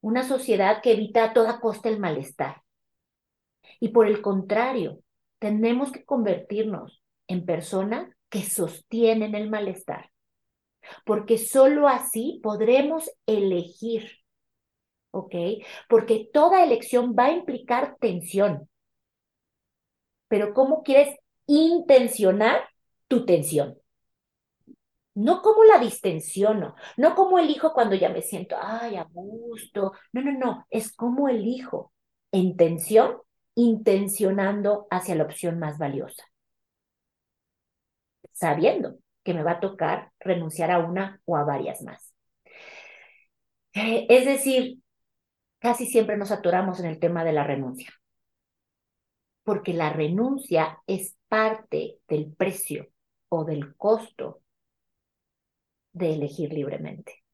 una 0.00 0.26
sociedad 0.26 0.82
que 0.82 0.92
evita 0.92 1.24
a 1.24 1.32
toda 1.32 1.60
costa 1.60 1.88
el 1.88 2.00
malestar. 2.00 2.62
Y 3.80 3.88
por 3.88 4.06
el 4.06 4.20
contrario, 4.22 5.00
tenemos 5.38 5.92
que 5.92 6.04
convertirnos 6.04 7.02
en 7.28 7.44
personas 7.44 8.08
que 8.28 8.42
sostienen 8.42 9.34
el 9.34 9.48
malestar, 9.48 10.10
porque 11.04 11.38
solo 11.38 11.88
así 11.88 12.40
podremos 12.42 13.10
elegir, 13.26 14.10
¿ok? 15.12 15.34
Porque 15.88 16.28
toda 16.32 16.64
elección 16.64 17.14
va 17.18 17.26
a 17.26 17.32
implicar 17.32 17.96
tensión. 18.00 18.68
Pero 20.28 20.52
¿cómo 20.52 20.82
quieres 20.82 21.16
intencionar 21.46 22.68
tu 23.08 23.24
tensión? 23.24 23.78
No 25.14 25.42
como 25.42 25.64
la 25.64 25.78
distensiono, 25.78 26.76
no 26.96 27.14
como 27.16 27.38
elijo 27.38 27.72
cuando 27.72 27.96
ya 27.96 28.08
me 28.08 28.22
siento, 28.22 28.56
ay, 28.60 28.96
a 28.96 29.04
gusto. 29.10 29.92
No, 30.12 30.22
no, 30.22 30.32
no, 30.32 30.66
es 30.70 30.94
como 30.94 31.28
elijo 31.28 31.92
en 32.30 32.56
tensión, 32.56 33.16
intencionando 33.58 34.86
hacia 34.88 35.16
la 35.16 35.24
opción 35.24 35.58
más 35.58 35.78
valiosa. 35.78 36.22
Sabiendo 38.32 39.00
que 39.24 39.34
me 39.34 39.42
va 39.42 39.52
a 39.52 39.60
tocar 39.60 40.12
renunciar 40.20 40.70
a 40.70 40.78
una 40.78 41.20
o 41.24 41.36
a 41.36 41.42
varias 41.42 41.82
más. 41.82 42.14
Es 43.72 44.24
decir, 44.24 44.78
casi 45.58 45.86
siempre 45.86 46.16
nos 46.16 46.30
atoramos 46.30 46.78
en 46.78 46.86
el 46.86 47.00
tema 47.00 47.24
de 47.24 47.32
la 47.32 47.42
renuncia, 47.42 47.92
porque 49.42 49.74
la 49.74 49.92
renuncia 49.92 50.80
es 50.86 51.16
parte 51.26 51.98
del 52.06 52.32
precio 52.32 52.86
o 53.28 53.44
del 53.44 53.74
costo 53.76 54.40
de 55.92 56.14
elegir 56.14 56.52
libremente. 56.52 57.24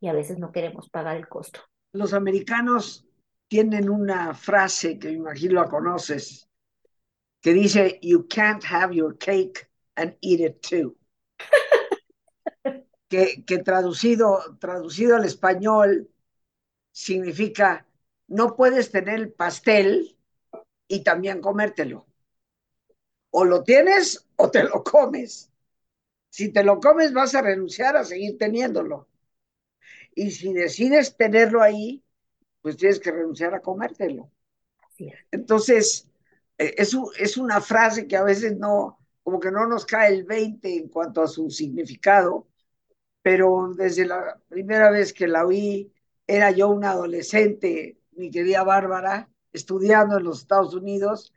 Y 0.00 0.08
a 0.08 0.14
veces 0.14 0.38
no 0.38 0.52
queremos 0.52 0.88
pagar 0.88 1.18
el 1.18 1.28
costo. 1.28 1.60
Los 1.92 2.14
americanos 2.14 3.06
tienen 3.52 3.90
una 3.90 4.32
frase 4.32 4.98
que 4.98 5.08
me 5.08 5.16
imagino 5.16 5.60
la 5.60 5.68
conoces, 5.68 6.48
que 7.42 7.52
dice, 7.52 7.98
you 8.00 8.26
can't 8.26 8.64
have 8.64 8.94
your 8.94 9.18
cake 9.18 9.68
and 9.94 10.16
eat 10.22 10.40
it 10.40 10.62
too. 10.62 10.96
que, 13.10 13.44
que 13.44 13.58
traducido, 13.58 14.56
traducido 14.58 15.16
al 15.16 15.26
español 15.26 16.08
significa 16.92 17.86
no 18.26 18.56
puedes 18.56 18.90
tener 18.90 19.16
el 19.16 19.32
pastel 19.34 20.16
y 20.88 21.04
también 21.04 21.42
comértelo. 21.42 22.06
O 23.32 23.44
lo 23.44 23.62
tienes 23.64 24.26
o 24.36 24.50
te 24.50 24.62
lo 24.62 24.82
comes. 24.82 25.52
Si 26.30 26.48
te 26.48 26.64
lo 26.64 26.80
comes 26.80 27.12
vas 27.12 27.34
a 27.34 27.42
renunciar 27.42 27.98
a 27.98 28.04
seguir 28.04 28.38
teniéndolo. 28.38 29.08
Y 30.14 30.30
si 30.30 30.54
decides 30.54 31.18
tenerlo 31.18 31.60
ahí, 31.60 32.02
pues 32.62 32.76
tienes 32.78 33.00
que 33.00 33.12
renunciar 33.12 33.54
a 33.54 33.60
comértelo. 33.62 34.30
Entonces, 35.30 36.08
eh, 36.58 36.74
es, 36.78 36.96
es 37.18 37.36
una 37.36 37.60
frase 37.60 38.06
que 38.06 38.16
a 38.16 38.22
veces 38.24 38.56
no, 38.58 38.98
como 39.22 39.40
que 39.40 39.50
no 39.50 39.66
nos 39.66 39.86
cae 39.86 40.12
el 40.14 40.24
20 40.24 40.76
en 40.76 40.88
cuanto 40.88 41.22
a 41.22 41.28
su 41.28 41.50
significado, 41.50 42.48
pero 43.22 43.72
desde 43.76 44.06
la 44.06 44.40
primera 44.48 44.90
vez 44.90 45.12
que 45.12 45.28
la 45.28 45.46
oí, 45.46 45.92
era 46.26 46.50
yo 46.50 46.68
una 46.70 46.92
adolescente, 46.92 48.00
mi 48.12 48.30
querida 48.30 48.64
Bárbara, 48.64 49.30
estudiando 49.52 50.18
en 50.18 50.24
los 50.24 50.40
Estados 50.42 50.74
Unidos, 50.74 51.32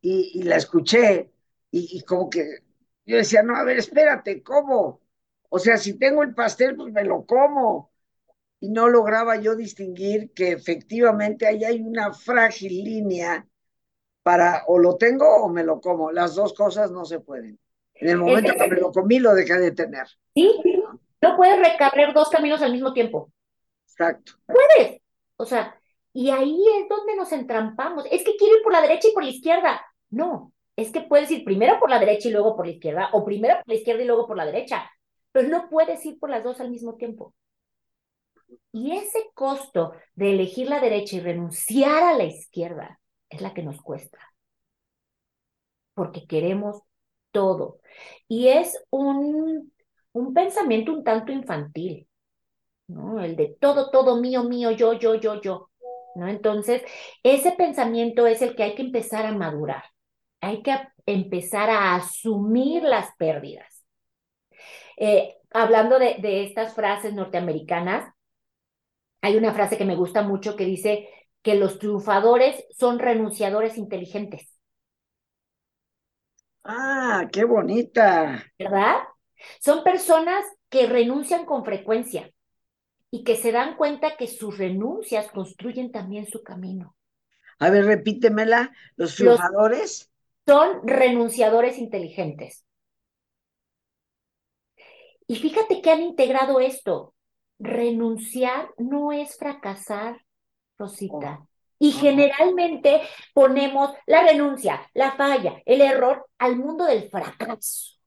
y, 0.00 0.32
y 0.40 0.42
la 0.44 0.56
escuché, 0.56 1.32
y, 1.70 1.98
y, 1.98 2.02
como 2.04 2.30
que 2.30 2.60
yo 3.06 3.16
decía, 3.16 3.42
no, 3.42 3.56
a 3.56 3.64
ver, 3.64 3.78
espérate, 3.78 4.42
¿cómo? 4.42 5.00
O 5.50 5.58
sea, 5.58 5.76
si 5.78 5.98
tengo 5.98 6.22
el 6.22 6.34
pastel, 6.34 6.76
pues 6.76 6.92
me 6.92 7.04
lo 7.04 7.24
como. 7.26 7.92
Y 8.60 8.70
no 8.70 8.88
lograba 8.88 9.36
yo 9.36 9.54
distinguir 9.54 10.32
que 10.32 10.52
efectivamente 10.52 11.46
ahí 11.46 11.64
hay 11.64 11.80
una 11.80 12.12
frágil 12.12 12.84
línea 12.84 13.46
para 14.22 14.64
o 14.66 14.78
lo 14.78 14.96
tengo 14.96 15.26
o 15.44 15.48
me 15.48 15.64
lo 15.64 15.80
como. 15.80 16.10
Las 16.10 16.34
dos 16.34 16.52
cosas 16.54 16.90
no 16.90 17.04
se 17.04 17.20
pueden. 17.20 17.58
En 17.94 18.08
el 18.10 18.16
momento 18.18 18.52
que 18.52 18.68
me 18.68 18.76
lo 18.76 18.92
comí, 18.92 19.18
lo 19.18 19.34
dejé 19.34 19.58
de 19.58 19.72
tener. 19.72 20.06
Sí, 20.34 20.60
no 21.20 21.36
puedes 21.36 21.58
recorrer 21.58 22.12
dos 22.12 22.28
caminos 22.28 22.62
al 22.62 22.72
mismo 22.72 22.92
tiempo. 22.92 23.32
Exacto. 23.86 24.32
Puedes. 24.46 25.00
O 25.36 25.44
sea, 25.44 25.80
y 26.12 26.30
ahí 26.30 26.62
es 26.80 26.88
donde 26.88 27.16
nos 27.16 27.32
entrampamos. 27.32 28.04
Es 28.10 28.24
que 28.24 28.36
quiero 28.36 28.56
ir 28.56 28.62
por 28.62 28.72
la 28.72 28.82
derecha 28.82 29.08
y 29.08 29.12
por 29.12 29.24
la 29.24 29.30
izquierda. 29.30 29.80
No, 30.10 30.52
es 30.76 30.90
que 30.90 31.00
puedes 31.00 31.30
ir 31.30 31.44
primero 31.44 31.78
por 31.80 31.90
la 31.90 31.98
derecha 31.98 32.28
y 32.28 32.32
luego 32.32 32.54
por 32.56 32.66
la 32.66 32.72
izquierda, 32.72 33.10
o 33.12 33.24
primero 33.24 33.56
por 33.56 33.68
la 33.68 33.74
izquierda 33.74 34.02
y 34.02 34.06
luego 34.06 34.26
por 34.26 34.36
la 34.36 34.46
derecha, 34.46 34.88
pero 35.32 35.48
no 35.48 35.68
puedes 35.68 36.04
ir 36.06 36.18
por 36.18 36.30
las 36.30 36.44
dos 36.44 36.60
al 36.60 36.70
mismo 36.70 36.94
tiempo. 36.94 37.34
Y 38.72 38.96
ese 38.96 39.30
costo 39.34 39.92
de 40.14 40.32
elegir 40.32 40.68
la 40.68 40.80
derecha 40.80 41.16
y 41.16 41.20
renunciar 41.20 42.02
a 42.02 42.14
la 42.14 42.24
izquierda 42.24 43.00
es 43.28 43.40
la 43.40 43.54
que 43.54 43.62
nos 43.62 43.80
cuesta. 43.82 44.18
Porque 45.94 46.26
queremos 46.26 46.82
todo. 47.32 47.80
Y 48.28 48.48
es 48.48 48.78
un, 48.90 49.72
un 50.12 50.34
pensamiento 50.34 50.92
un 50.92 51.04
tanto 51.04 51.32
infantil, 51.32 52.08
¿no? 52.88 53.20
El 53.22 53.36
de 53.36 53.56
todo, 53.60 53.90
todo 53.90 54.20
mío, 54.20 54.44
mío, 54.44 54.70
yo, 54.72 54.94
yo, 54.94 55.16
yo, 55.16 55.40
yo. 55.40 55.70
¿no? 56.16 56.28
Entonces, 56.28 56.82
ese 57.22 57.52
pensamiento 57.52 58.26
es 58.26 58.42
el 58.42 58.56
que 58.56 58.64
hay 58.64 58.74
que 58.74 58.82
empezar 58.82 59.26
a 59.26 59.32
madurar. 59.32 59.84
Hay 60.40 60.62
que 60.62 60.76
empezar 61.06 61.70
a 61.70 61.96
asumir 61.96 62.82
las 62.82 63.14
pérdidas. 63.16 63.84
Eh, 64.96 65.36
hablando 65.50 65.98
de, 65.98 66.16
de 66.20 66.44
estas 66.44 66.74
frases 66.74 67.14
norteamericanas, 67.14 68.12
hay 69.20 69.36
una 69.36 69.52
frase 69.52 69.76
que 69.76 69.84
me 69.84 69.96
gusta 69.96 70.22
mucho 70.22 70.56
que 70.56 70.64
dice 70.64 71.08
que 71.42 71.54
los 71.54 71.78
triunfadores 71.78 72.64
son 72.76 72.98
renunciadores 72.98 73.78
inteligentes. 73.78 74.54
Ah, 76.64 77.26
qué 77.32 77.44
bonita. 77.44 78.44
¿Verdad? 78.58 78.96
Son 79.60 79.82
personas 79.84 80.44
que 80.68 80.86
renuncian 80.86 81.44
con 81.44 81.64
frecuencia 81.64 82.30
y 83.10 83.24
que 83.24 83.36
se 83.36 83.52
dan 83.52 83.76
cuenta 83.76 84.16
que 84.16 84.26
sus 84.26 84.58
renuncias 84.58 85.30
construyen 85.30 85.92
también 85.92 86.26
su 86.26 86.42
camino. 86.42 86.96
A 87.58 87.70
ver, 87.70 87.86
repítemela. 87.86 88.72
Los 88.96 89.14
triunfadores 89.16 90.10
son 90.46 90.86
renunciadores 90.86 91.78
inteligentes. 91.78 92.64
Y 95.28 95.36
fíjate 95.36 95.80
que 95.80 95.90
han 95.90 96.02
integrado 96.02 96.58
esto. 96.60 97.14
Renunciar 97.58 98.70
no 98.78 99.12
es 99.12 99.36
fracasar, 99.36 100.20
Rosita. 100.76 101.40
Oh. 101.40 101.48
Y 101.80 101.92
generalmente 101.92 103.02
ponemos 103.32 103.94
la 104.06 104.22
renuncia, 104.22 104.88
la 104.94 105.12
falla, 105.12 105.62
el 105.64 105.80
error 105.80 106.26
al 106.38 106.56
mundo 106.56 106.84
del 106.84 107.08
fracaso 107.08 107.98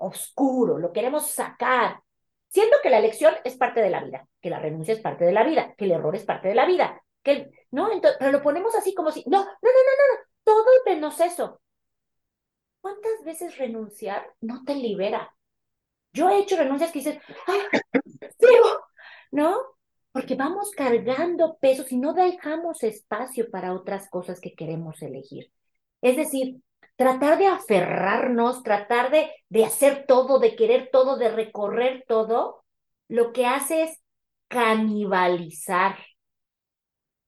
oscuro, 0.00 0.78
lo 0.78 0.92
queremos 0.92 1.30
sacar. 1.30 2.00
Siento 2.48 2.76
que 2.82 2.90
la 2.90 2.98
elección 2.98 3.34
es 3.44 3.56
parte 3.56 3.80
de 3.80 3.90
la 3.90 4.02
vida, 4.02 4.26
que 4.40 4.50
la 4.50 4.58
renuncia 4.58 4.94
es 4.94 5.00
parte 5.00 5.24
de 5.24 5.32
la 5.32 5.44
vida, 5.44 5.74
que 5.76 5.84
el 5.84 5.92
error 5.92 6.16
es 6.16 6.24
parte 6.24 6.48
de 6.48 6.54
la 6.54 6.66
vida, 6.66 7.00
que 7.22 7.50
no, 7.70 7.92
entonces, 7.92 8.16
pero 8.18 8.32
lo 8.32 8.42
ponemos 8.42 8.74
así 8.74 8.94
como 8.94 9.12
si, 9.12 9.22
no, 9.26 9.38
no, 9.38 9.44
no, 9.44 9.46
no, 9.46 9.60
no, 9.62 10.14
no, 10.14 10.26
todo 10.42 10.64
menos 10.86 11.20
eso. 11.20 11.60
¿Cuántas 12.80 13.22
veces 13.24 13.58
renunciar 13.58 14.34
no 14.40 14.64
te 14.64 14.74
libera? 14.74 15.32
Yo 16.12 16.28
he 16.28 16.38
hecho 16.38 16.56
renuncias 16.56 16.90
que 16.90 17.00
dices, 17.00 17.18
¡ah, 17.46 17.78
sigo! 18.40 18.84
¿No? 19.30 19.56
Porque 20.12 20.34
vamos 20.34 20.70
cargando 20.72 21.56
pesos 21.58 21.92
y 21.92 21.96
no 21.98 22.14
dejamos 22.14 22.82
espacio 22.82 23.50
para 23.50 23.72
otras 23.72 24.08
cosas 24.10 24.40
que 24.40 24.54
queremos 24.54 25.00
elegir. 25.02 25.52
Es 26.02 26.16
decir, 26.16 26.60
tratar 26.96 27.38
de 27.38 27.46
aferrarnos, 27.46 28.62
tratar 28.62 29.10
de, 29.10 29.30
de 29.48 29.64
hacer 29.64 30.04
todo, 30.06 30.38
de 30.38 30.56
querer 30.56 30.90
todo, 30.92 31.16
de 31.16 31.30
recorrer 31.30 32.04
todo, 32.08 32.64
lo 33.08 33.32
que 33.32 33.46
hace 33.46 33.84
es 33.84 34.00
canibalizar 34.48 35.96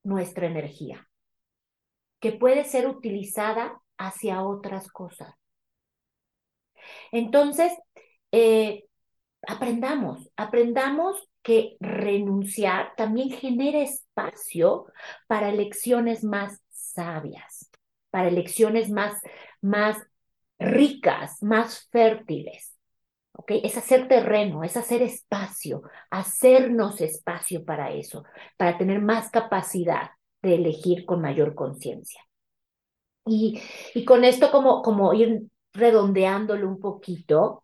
nuestra 0.03 0.47
energía, 0.47 1.09
que 2.21 2.33
puede 2.33 2.65
ser 2.65 2.89
utilizada 2.89 3.81
hacia 3.97 4.43
otras 4.43 4.89
cosas. 4.89 5.35
Entonces, 7.13 7.73
eh, 8.33 8.85
aprendamos, 9.47 10.31
aprendamos 10.37 11.29
que 11.43 11.77
renunciar 11.81 12.95
también 12.97 13.31
genera 13.31 13.81
espacio 13.81 14.87
para 15.27 15.51
elecciones 15.51 16.25
más 16.25 16.61
sabias, 16.71 17.71
para 18.11 18.29
elecciones 18.29 18.91
más 18.91 19.21
más 19.61 19.97
ricas, 20.59 21.43
más 21.43 21.89
fértiles. 21.91 22.77
¿ok? 23.33 23.53
Es 23.63 23.77
hacer 23.77 24.09
terreno, 24.09 24.65
es 24.65 24.77
hacer 24.77 25.03
espacio, 25.03 25.83
hacernos 26.11 27.01
espacio 27.01 27.65
para 27.65 27.93
eso, 27.93 28.25
para 28.57 28.79
tener 28.79 29.01
más 29.01 29.31
capacidad 29.31 30.11
de 30.43 30.57
elegir 30.57 31.05
con 31.07 31.21
mayor 31.21 31.55
conciencia. 31.55 32.21
Y, 33.25 33.61
y, 33.95 34.05
con 34.05 34.25
esto 34.25 34.51
como, 34.51 34.83
como 34.83 35.15
ir 35.15 35.43
redondeándolo 35.73 36.69
un 36.69 36.81
poquito, 36.81 37.63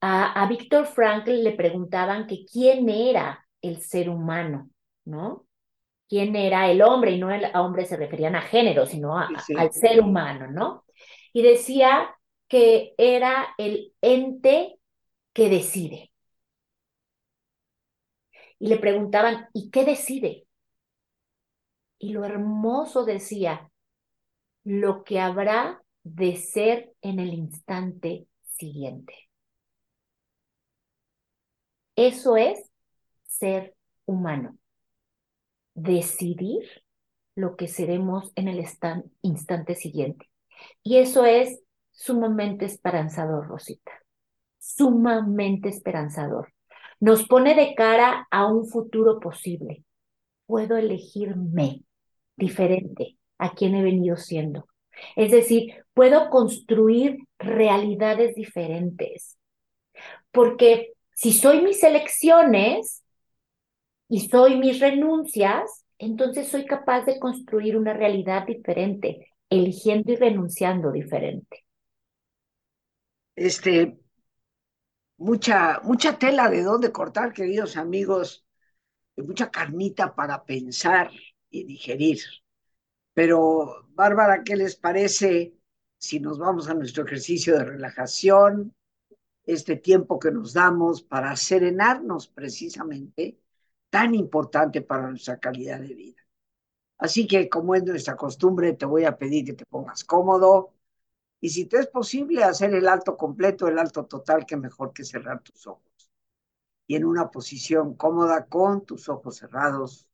a, 0.00 0.42
a 0.42 0.48
Víctor 0.48 0.86
Frankl 0.86 1.42
le 1.42 1.52
preguntaban 1.52 2.26
que 2.26 2.44
quién 2.50 2.88
era 2.88 3.46
el 3.62 3.80
ser 3.80 4.08
humano, 4.10 4.70
¿no? 5.04 5.46
¿Quién 6.08 6.36
era 6.36 6.70
el 6.70 6.82
hombre? 6.82 7.12
Y 7.12 7.18
no 7.18 7.30
el 7.30 7.44
hombre 7.54 7.84
se 7.84 7.96
referían 7.96 8.36
a 8.36 8.42
género, 8.42 8.86
sino 8.86 9.18
al 9.18 9.72
ser 9.72 10.00
humano, 10.00 10.46
¿no? 10.48 10.84
y 11.36 11.42
decía 11.42 12.16
que 12.48 12.94
era 12.96 13.48
el 13.58 13.92
ente 14.00 14.80
que 15.34 15.50
decide. 15.50 16.10
Y 18.58 18.68
le 18.68 18.78
preguntaban, 18.78 19.46
¿y 19.52 19.70
qué 19.70 19.84
decide? 19.84 20.46
Y 21.98 22.14
lo 22.14 22.24
hermoso 22.24 23.04
decía, 23.04 23.70
lo 24.64 25.04
que 25.04 25.20
habrá 25.20 25.82
de 26.04 26.36
ser 26.36 26.94
en 27.02 27.20
el 27.20 27.34
instante 27.34 28.28
siguiente. 28.42 29.25
Eso 31.96 32.36
es 32.36 32.70
ser 33.24 33.74
humano. 34.04 34.56
Decidir 35.74 36.62
lo 37.34 37.56
que 37.56 37.68
seremos 37.68 38.32
en 38.34 38.48
el 38.48 38.64
instante 39.22 39.74
siguiente. 39.74 40.28
Y 40.82 40.98
eso 40.98 41.24
es 41.24 41.62
sumamente 41.92 42.64
esperanzador, 42.64 43.46
Rosita. 43.48 43.92
Sumamente 44.58 45.68
esperanzador. 45.68 46.52
Nos 47.00 47.26
pone 47.26 47.54
de 47.54 47.74
cara 47.74 48.26
a 48.30 48.46
un 48.46 48.66
futuro 48.66 49.20
posible. 49.20 49.84
Puedo 50.46 50.76
elegirme 50.76 51.82
diferente 52.36 53.18
a 53.38 53.54
quien 53.54 53.74
he 53.74 53.82
venido 53.82 54.16
siendo. 54.16 54.66
Es 55.14 55.30
decir, 55.30 55.84
puedo 55.92 56.30
construir 56.30 57.18
realidades 57.38 58.34
diferentes. 58.34 59.38
Porque 60.30 60.95
si 61.16 61.32
soy 61.32 61.62
mis 61.62 61.82
elecciones 61.82 63.02
y 64.08 64.28
soy 64.28 64.58
mis 64.58 64.80
renuncias, 64.80 65.86
entonces 65.98 66.48
soy 66.48 66.66
capaz 66.66 67.06
de 67.06 67.18
construir 67.18 67.78
una 67.78 67.94
realidad 67.94 68.46
diferente, 68.46 69.32
eligiendo 69.48 70.12
y 70.12 70.16
renunciando 70.16 70.92
diferente. 70.92 71.64
Este, 73.34 73.98
mucha, 75.16 75.80
mucha 75.82 76.18
tela 76.18 76.50
de 76.50 76.62
dónde 76.62 76.92
cortar, 76.92 77.32
queridos 77.32 77.78
amigos, 77.78 78.44
mucha 79.16 79.50
carnita 79.50 80.14
para 80.14 80.44
pensar 80.44 81.10
y 81.48 81.64
digerir. 81.64 82.18
Pero, 83.14 83.86
Bárbara, 83.94 84.42
¿qué 84.44 84.54
les 84.54 84.76
parece 84.76 85.54
si 85.96 86.20
nos 86.20 86.38
vamos 86.38 86.68
a 86.68 86.74
nuestro 86.74 87.06
ejercicio 87.06 87.56
de 87.56 87.64
relajación? 87.64 88.74
Este 89.46 89.76
tiempo 89.76 90.18
que 90.18 90.30
nos 90.30 90.52
damos 90.52 91.02
para 91.02 91.34
serenarnos 91.36 92.28
precisamente, 92.28 93.38
tan 93.90 94.14
importante 94.14 94.82
para 94.82 95.08
nuestra 95.08 95.38
calidad 95.38 95.80
de 95.80 95.94
vida. 95.94 96.22
Así 96.98 97.26
que, 97.26 97.48
como 97.48 97.74
es 97.74 97.84
nuestra 97.84 98.16
costumbre, 98.16 98.74
te 98.74 98.86
voy 98.86 99.04
a 99.04 99.16
pedir 99.16 99.44
que 99.46 99.52
te 99.54 99.66
pongas 99.66 100.04
cómodo 100.04 100.74
y 101.40 101.50
si 101.50 101.66
te 101.66 101.78
es 101.78 101.86
posible 101.86 102.44
hacer 102.44 102.74
el 102.74 102.88
alto 102.88 103.16
completo, 103.16 103.68
el 103.68 103.78
alto 103.78 104.06
total, 104.06 104.46
que 104.46 104.56
mejor 104.56 104.92
que 104.92 105.04
cerrar 105.04 105.42
tus 105.42 105.66
ojos. 105.66 106.10
Y 106.86 106.96
en 106.96 107.04
una 107.04 107.30
posición 107.30 107.94
cómoda 107.94 108.46
con 108.46 108.84
tus 108.84 109.08
ojos 109.08 109.36
cerrados, 109.36 110.08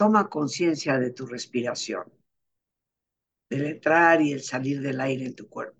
Toma 0.00 0.30
conciencia 0.30 0.98
de 0.98 1.10
tu 1.10 1.26
respiración, 1.26 2.10
del 3.50 3.66
entrar 3.66 4.22
y 4.22 4.32
el 4.32 4.40
salir 4.42 4.80
del 4.80 4.98
aire 4.98 5.26
en 5.26 5.34
tu 5.34 5.46
cuerpo. 5.46 5.79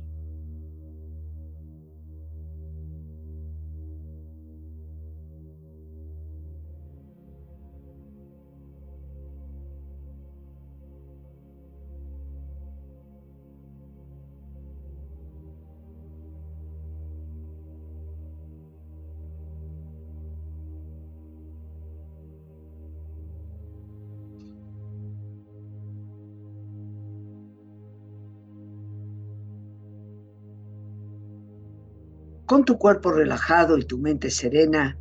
Con 32.51 32.65
tu 32.65 32.77
cuerpo 32.77 33.13
relajado 33.13 33.77
y 33.77 33.85
tu 33.85 33.97
mente 33.97 34.29
serena, 34.29 34.99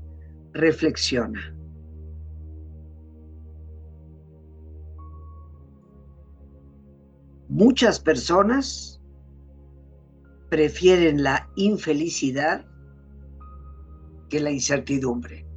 reflexiona. 0.53 1.53
Muchas 7.49 7.99
personas 7.99 9.03
prefieren 10.49 11.25
la 11.25 11.51
infelicidad 11.57 12.65
que 14.29 14.39
la 14.39 14.53
incertidumbre. 14.53 15.50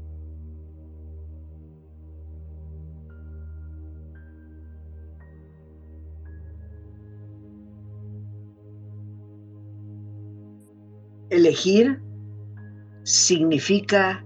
Elegir 11.33 11.99
significa 13.01 14.23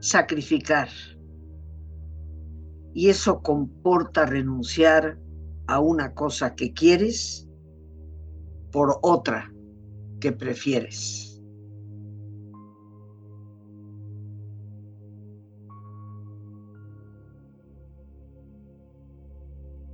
sacrificar. 0.00 0.88
Y 2.94 3.10
eso 3.10 3.42
comporta 3.42 4.24
renunciar 4.24 5.18
a 5.66 5.80
una 5.80 6.14
cosa 6.14 6.54
que 6.54 6.72
quieres 6.72 7.46
por 8.72 8.98
otra 9.02 9.52
que 10.18 10.32
prefieres. 10.32 11.42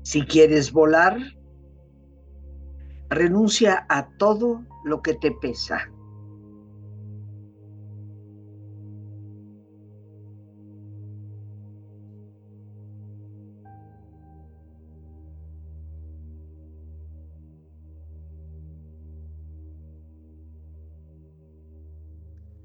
Si 0.04 0.22
quieres 0.22 0.70
volar, 0.70 1.18
renuncia 3.10 3.84
a 3.88 4.08
todo 4.16 4.64
lo 4.84 5.02
que 5.02 5.14
te 5.14 5.32
pesa. 5.32 5.90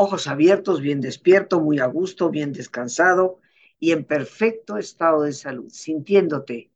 ojos 0.00 0.26
abiertos, 0.28 0.80
bien 0.80 1.02
despierto, 1.02 1.60
muy 1.60 1.78
a 1.78 1.84
gusto, 1.84 2.30
bien 2.30 2.54
descansado 2.54 3.38
y 3.78 3.92
en 3.92 4.04
perfecto 4.04 4.78
estado 4.78 5.22
de 5.22 5.34
salud, 5.34 5.68
sintiéndote 5.68 6.70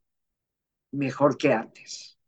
mejor 0.92 1.38
que 1.38 1.54
antes. 1.54 2.18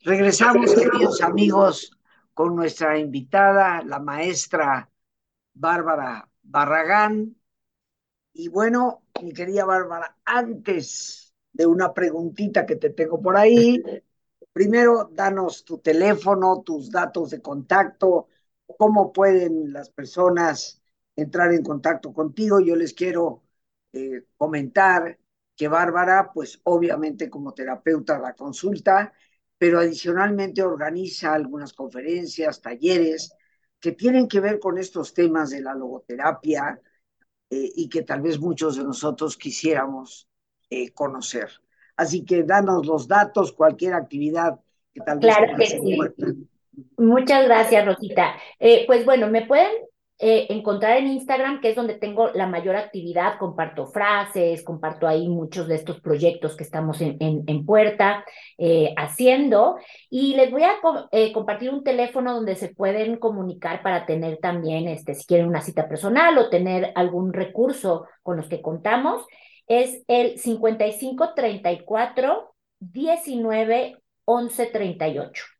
Regresamos, 0.00 0.74
queridos 0.74 1.22
amigos, 1.22 1.96
con 2.34 2.56
nuestra 2.56 2.98
invitada, 2.98 3.82
la 3.84 4.00
maestra 4.00 4.90
Bárbara 5.54 6.28
Barragán. 6.42 7.36
Y 8.32 8.48
bueno, 8.48 9.04
mi 9.22 9.32
querida 9.32 9.64
Bárbara, 9.64 10.16
antes 10.24 11.32
de 11.52 11.66
una 11.66 11.94
preguntita 11.94 12.66
que 12.66 12.74
te 12.74 12.90
tengo 12.90 13.22
por 13.22 13.36
ahí, 13.36 13.80
primero 14.52 15.08
danos 15.12 15.64
tu 15.64 15.78
teléfono, 15.78 16.62
tus 16.62 16.90
datos 16.90 17.30
de 17.30 17.40
contacto, 17.40 18.26
cómo 18.78 19.12
pueden 19.12 19.72
las 19.72 19.90
personas 19.90 20.82
entrar 21.16 21.52
en 21.52 21.62
contacto 21.62 22.12
contigo. 22.12 22.60
Yo 22.60 22.76
les 22.76 22.94
quiero 22.94 23.42
eh, 23.92 24.24
comentar 24.36 25.18
que 25.56 25.68
Bárbara, 25.68 26.30
pues 26.32 26.60
obviamente 26.64 27.28
como 27.30 27.52
terapeuta 27.52 28.18
la 28.18 28.34
consulta, 28.34 29.12
pero 29.58 29.78
adicionalmente 29.78 30.62
organiza 30.62 31.34
algunas 31.34 31.72
conferencias, 31.72 32.60
talleres 32.60 33.34
que 33.78 33.92
tienen 33.92 34.28
que 34.28 34.40
ver 34.40 34.58
con 34.58 34.78
estos 34.78 35.12
temas 35.12 35.50
de 35.50 35.60
la 35.60 35.74
logoterapia 35.74 36.80
eh, 37.50 37.70
y 37.74 37.88
que 37.88 38.02
tal 38.02 38.22
vez 38.22 38.40
muchos 38.40 38.76
de 38.76 38.84
nosotros 38.84 39.36
quisiéramos 39.36 40.28
eh, 40.70 40.92
conocer. 40.92 41.50
Así 41.96 42.24
que 42.24 42.44
danos 42.44 42.86
los 42.86 43.06
datos, 43.06 43.52
cualquier 43.52 43.94
actividad 43.94 44.58
que 44.92 45.00
tal 45.00 45.18
vez... 45.18 45.36
Claro 45.36 45.56
que 45.56 45.66
sí. 45.66 46.48
Muchas 46.96 47.44
gracias, 47.44 47.84
Rosita. 47.84 48.34
Eh, 48.58 48.84
pues 48.86 49.04
bueno, 49.04 49.28
me 49.28 49.44
pueden 49.44 49.70
eh, 50.18 50.46
encontrar 50.50 50.96
en 50.98 51.08
Instagram, 51.08 51.60
que 51.60 51.70
es 51.70 51.76
donde 51.76 51.94
tengo 51.94 52.30
la 52.32 52.46
mayor 52.46 52.76
actividad, 52.76 53.38
comparto 53.38 53.88
frases, 53.88 54.62
comparto 54.62 55.08
ahí 55.08 55.28
muchos 55.28 55.68
de 55.68 55.74
estos 55.74 56.00
proyectos 56.00 56.56
que 56.56 56.64
estamos 56.64 57.00
en, 57.00 57.16
en, 57.20 57.66
puerta 57.66 58.24
eh, 58.56 58.94
haciendo. 58.96 59.76
Y 60.08 60.34
les 60.36 60.50
voy 60.50 60.62
a 60.62 60.80
compartir 61.34 61.70
un 61.70 61.84
teléfono 61.84 62.34
donde 62.34 62.54
se 62.54 62.68
pueden 62.68 63.16
comunicar 63.16 63.82
para 63.82 64.06
tener 64.06 64.38
también, 64.38 64.88
este, 64.88 65.14
si 65.14 65.26
quieren 65.26 65.48
una 65.48 65.60
cita 65.60 65.88
personal 65.88 66.38
o 66.38 66.48
tener 66.48 66.92
algún 66.94 67.32
recurso 67.32 68.06
con 68.22 68.36
los 68.36 68.48
que 68.48 68.62
contamos. 68.62 69.26
Es 69.66 70.04
el 70.06 70.38
5534 70.38 72.54
19 72.78 73.96
11 74.24 74.66
38. 74.66 75.51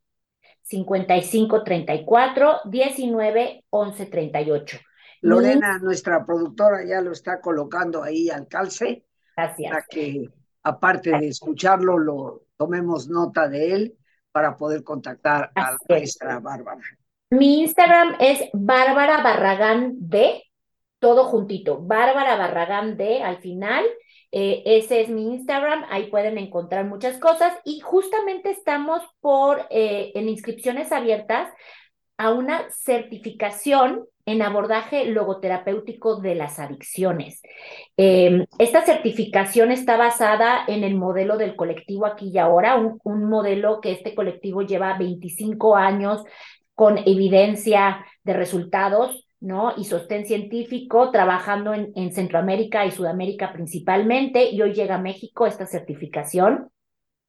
55 0.62 1.62
34 1.64 2.61
19 2.64 3.64
11 3.70 4.07
38. 4.07 4.79
Lorena, 5.22 5.79
nuestra 5.79 6.25
productora, 6.25 6.85
ya 6.85 7.01
lo 7.01 7.12
está 7.12 7.40
colocando 7.40 8.03
ahí 8.03 8.29
al 8.29 8.48
calce. 8.48 9.05
Gracias. 9.37 9.70
Para 9.70 9.87
que 9.88 10.29
aparte 10.62 11.11
de 11.11 11.29
escucharlo, 11.29 11.98
lo 11.98 12.42
tomemos 12.57 13.09
nota 13.09 13.48
de 13.48 13.72
él 13.72 13.98
para 14.33 14.57
poder 14.57 14.83
contactar 14.83 15.53
a 15.55 15.72
la 15.72 15.79
maestra 15.88 16.40
Bárbara. 16.40 16.83
Mi 17.31 17.62
Instagram 17.62 18.16
es 18.18 18.48
Bárbara 18.53 19.22
Barragán 19.22 19.94
D, 19.96 20.42
todo 20.98 21.25
juntito, 21.25 21.81
Bárbara 21.81 22.37
Barragán 22.37 22.96
D 22.96 23.22
al 23.22 23.38
final. 23.38 23.85
Eh, 24.33 24.62
ese 24.64 25.03
es 25.03 25.11
mi 25.11 25.35
Instagram, 25.35 25.85
ahí 25.90 26.07
pueden 26.11 26.38
encontrar 26.38 26.87
muchas 26.87 27.18
cosas 27.18 27.53
y 27.64 27.81
justamente 27.81 28.51
estamos 28.51 29.03
por 29.21 29.66
eh, 29.71 30.11
en 30.14 30.31
inscripciones 30.31 30.90
abiertas 30.90 31.51
a 32.16 32.33
una 32.33 32.71
certificación 32.71 34.07
en 34.25 34.40
abordaje 34.40 35.05
logoterapéutico 35.07 36.21
de 36.21 36.35
las 36.35 36.59
adicciones. 36.61 37.42
Em, 37.97 38.47
esta 38.59 38.83
certificación 38.83 39.71
está 39.71 39.97
basada 39.97 40.64
en 40.66 40.85
el 40.85 40.95
modelo 40.95 41.37
del 41.37 41.57
colectivo 41.57 42.07
aquí 42.07 42.31
y 42.33 42.38
ahora, 42.38 42.77
un, 42.77 43.01
un 43.05 43.29
modelo 43.29 43.81
que 43.81 43.92
este 43.92 44.14
colectivo 44.14 44.62
lleva 44.62 44.97
25 44.97 45.77
años 45.77 46.25
con 46.75 46.99
evidencia 46.99 48.07
de 48.25 48.33
resultados 48.33 49.22
¿no? 49.42 49.74
Y 49.76 49.85
sostén 49.85 50.24
científico, 50.24 51.11
trabajando 51.11 51.74
en, 51.74 51.92
en, 51.96 52.12
Centroamérica 52.12 52.87
y 52.87 52.92
Sudamérica 52.92 53.52
principalmente, 53.52 54.50
y 54.50 54.62
hoy 54.62 54.72
llega 54.72 54.94
a 54.94 55.02
México 55.02 55.46
esta 55.46 55.66
certificación. 55.66 56.70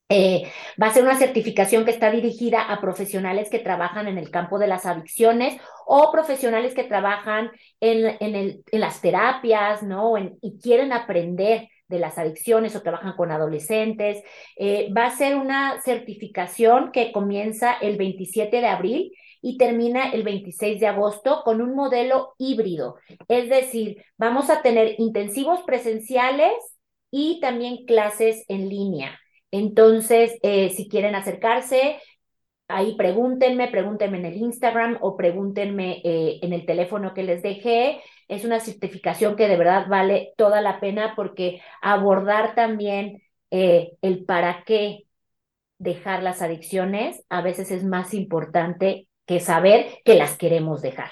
Eh, 0.09 0.43
va 0.81 0.87
a 0.87 0.93
ser 0.93 1.03
una 1.03 1.17
certificación 1.17 1.85
que 1.85 1.91
está 1.91 2.11
dirigida 2.11 2.61
a 2.61 2.79
profesionales 2.79 3.49
que 3.49 3.57
trabajan 3.57 4.07
en 4.07 4.19
el 4.19 4.29
campo 4.29 4.59
de 4.59 4.67
las 4.67 4.85
adicciones 4.85 5.59
o 5.87 6.11
profesionales 6.11 6.75
que 6.75 6.83
trabajan 6.83 7.49
en, 7.79 8.17
en, 8.19 8.35
el, 8.35 8.63
en 8.71 8.79
las 8.79 9.01
terapias, 9.01 9.81
¿no? 9.81 10.13
y 10.17 10.59
quieren 10.59 10.93
aprender 10.93 11.69
de 11.87 11.99
las 11.99 12.17
adicciones 12.17 12.75
o 12.75 12.81
trabajan 12.81 13.15
con 13.15 13.31
adolescentes. 13.31 14.21
Eh, 14.55 14.93
va 14.95 15.05
a 15.05 15.17
ser 15.17 15.35
una 15.35 15.81
certificación 15.81 16.91
que 16.91 17.11
comienza 17.11 17.73
el 17.73 17.97
27 17.97 18.61
de 18.61 18.67
abril 18.67 19.11
y 19.43 19.57
termina 19.57 20.09
el 20.11 20.23
26 20.23 20.79
de 20.79 20.87
agosto 20.87 21.41
con 21.43 21.61
un 21.61 21.75
modelo 21.75 22.33
híbrido. 22.39 22.95
Es 23.27 23.49
decir, 23.49 24.03
vamos 24.17 24.49
a 24.49 24.61
tener 24.61 24.95
intensivos 24.99 25.61
presenciales 25.63 26.53
y 27.11 27.41
también 27.41 27.85
clases 27.85 28.45
en 28.47 28.69
línea. 28.69 29.19
Entonces, 29.51 30.39
eh, 30.43 30.69
si 30.71 30.87
quieren 30.87 31.13
acercarse, 31.13 31.99
ahí 32.69 32.95
pregúntenme, 32.95 33.67
pregúntenme 33.67 34.17
en 34.17 34.25
el 34.25 34.37
Instagram 34.37 34.97
o 35.01 35.17
pregúntenme 35.17 36.01
eh, 36.05 36.39
en 36.41 36.53
el 36.53 36.65
teléfono 36.65 37.13
que 37.13 37.23
les 37.23 37.43
dejé. 37.43 38.01
Es 38.29 38.45
una 38.45 38.61
certificación 38.61 39.35
que 39.35 39.49
de 39.49 39.57
verdad 39.57 39.87
vale 39.89 40.33
toda 40.37 40.61
la 40.61 40.79
pena 40.79 41.13
porque 41.17 41.61
abordar 41.81 42.55
también 42.55 43.21
eh, 43.51 43.91
el 44.01 44.23
para 44.23 44.63
qué 44.65 45.03
dejar 45.79 46.23
las 46.23 46.41
adicciones 46.41 47.25
a 47.27 47.41
veces 47.41 47.71
es 47.71 47.83
más 47.83 48.13
importante 48.13 49.07
que 49.25 49.39
saber 49.39 49.87
que 50.05 50.15
las 50.15 50.37
queremos 50.37 50.81
dejar, 50.81 51.11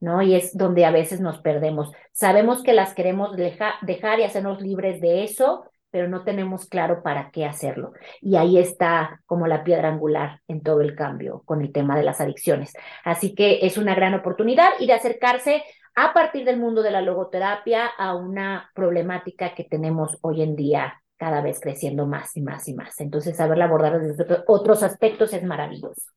¿no? 0.00 0.22
Y 0.22 0.34
es 0.34 0.56
donde 0.56 0.84
a 0.84 0.90
veces 0.90 1.20
nos 1.20 1.38
perdemos. 1.38 1.92
Sabemos 2.12 2.62
que 2.62 2.72
las 2.72 2.94
queremos 2.94 3.36
dejar 3.36 4.20
y 4.20 4.24
hacernos 4.24 4.60
libres 4.60 5.00
de 5.00 5.24
eso, 5.24 5.64
pero 5.90 6.08
no 6.08 6.24
tenemos 6.24 6.66
claro 6.66 7.02
para 7.02 7.30
qué 7.30 7.44
hacerlo. 7.46 7.92
Y 8.20 8.36
ahí 8.36 8.58
está 8.58 9.20
como 9.26 9.46
la 9.46 9.64
piedra 9.64 9.88
angular 9.88 10.40
en 10.46 10.62
todo 10.62 10.80
el 10.82 10.94
cambio 10.94 11.42
con 11.44 11.62
el 11.62 11.72
tema 11.72 11.96
de 11.96 12.04
las 12.04 12.20
adicciones. 12.20 12.74
Así 13.04 13.34
que 13.34 13.60
es 13.62 13.78
una 13.78 13.94
gran 13.94 14.14
oportunidad 14.14 14.72
y 14.78 14.86
de 14.86 14.92
acercarse 14.92 15.62
a 15.94 16.12
partir 16.12 16.44
del 16.44 16.60
mundo 16.60 16.82
de 16.82 16.90
la 16.90 17.00
logoterapia 17.00 17.86
a 17.86 18.14
una 18.14 18.70
problemática 18.74 19.54
que 19.54 19.64
tenemos 19.64 20.18
hoy 20.20 20.42
en 20.42 20.54
día 20.54 21.02
cada 21.16 21.40
vez 21.40 21.58
creciendo 21.60 22.06
más 22.06 22.36
y 22.36 22.42
más 22.42 22.68
y 22.68 22.74
más. 22.74 23.00
Entonces, 23.00 23.36
saberla 23.36 23.64
abordar 23.64 23.98
desde 24.00 24.24
otros 24.46 24.84
aspectos 24.84 25.32
es 25.32 25.42
maravilloso. 25.42 26.12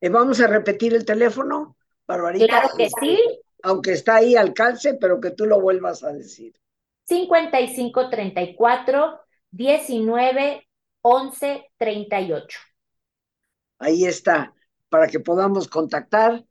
Eh, 0.00 0.08
vamos 0.08 0.40
a 0.40 0.46
repetir 0.46 0.94
el 0.94 1.04
teléfono, 1.04 1.76
Barbarita. 2.06 2.46
Claro 2.46 2.68
que 2.76 2.88
sí. 3.00 3.18
Aunque 3.62 3.92
está 3.92 4.16
ahí 4.16 4.36
al 4.36 4.52
calce, 4.52 4.94
pero 4.94 5.20
que 5.20 5.30
tú 5.30 5.46
lo 5.46 5.60
vuelvas 5.60 6.04
a 6.04 6.12
decir. 6.12 6.54
55 7.04 8.10
34 8.10 9.20
19 9.50 10.68
11 11.02 11.70
38. 11.78 12.58
Ahí 13.78 14.04
está, 14.04 14.54
para 14.88 15.06
que 15.06 15.20
podamos 15.20 15.68
contactar. 15.68 16.44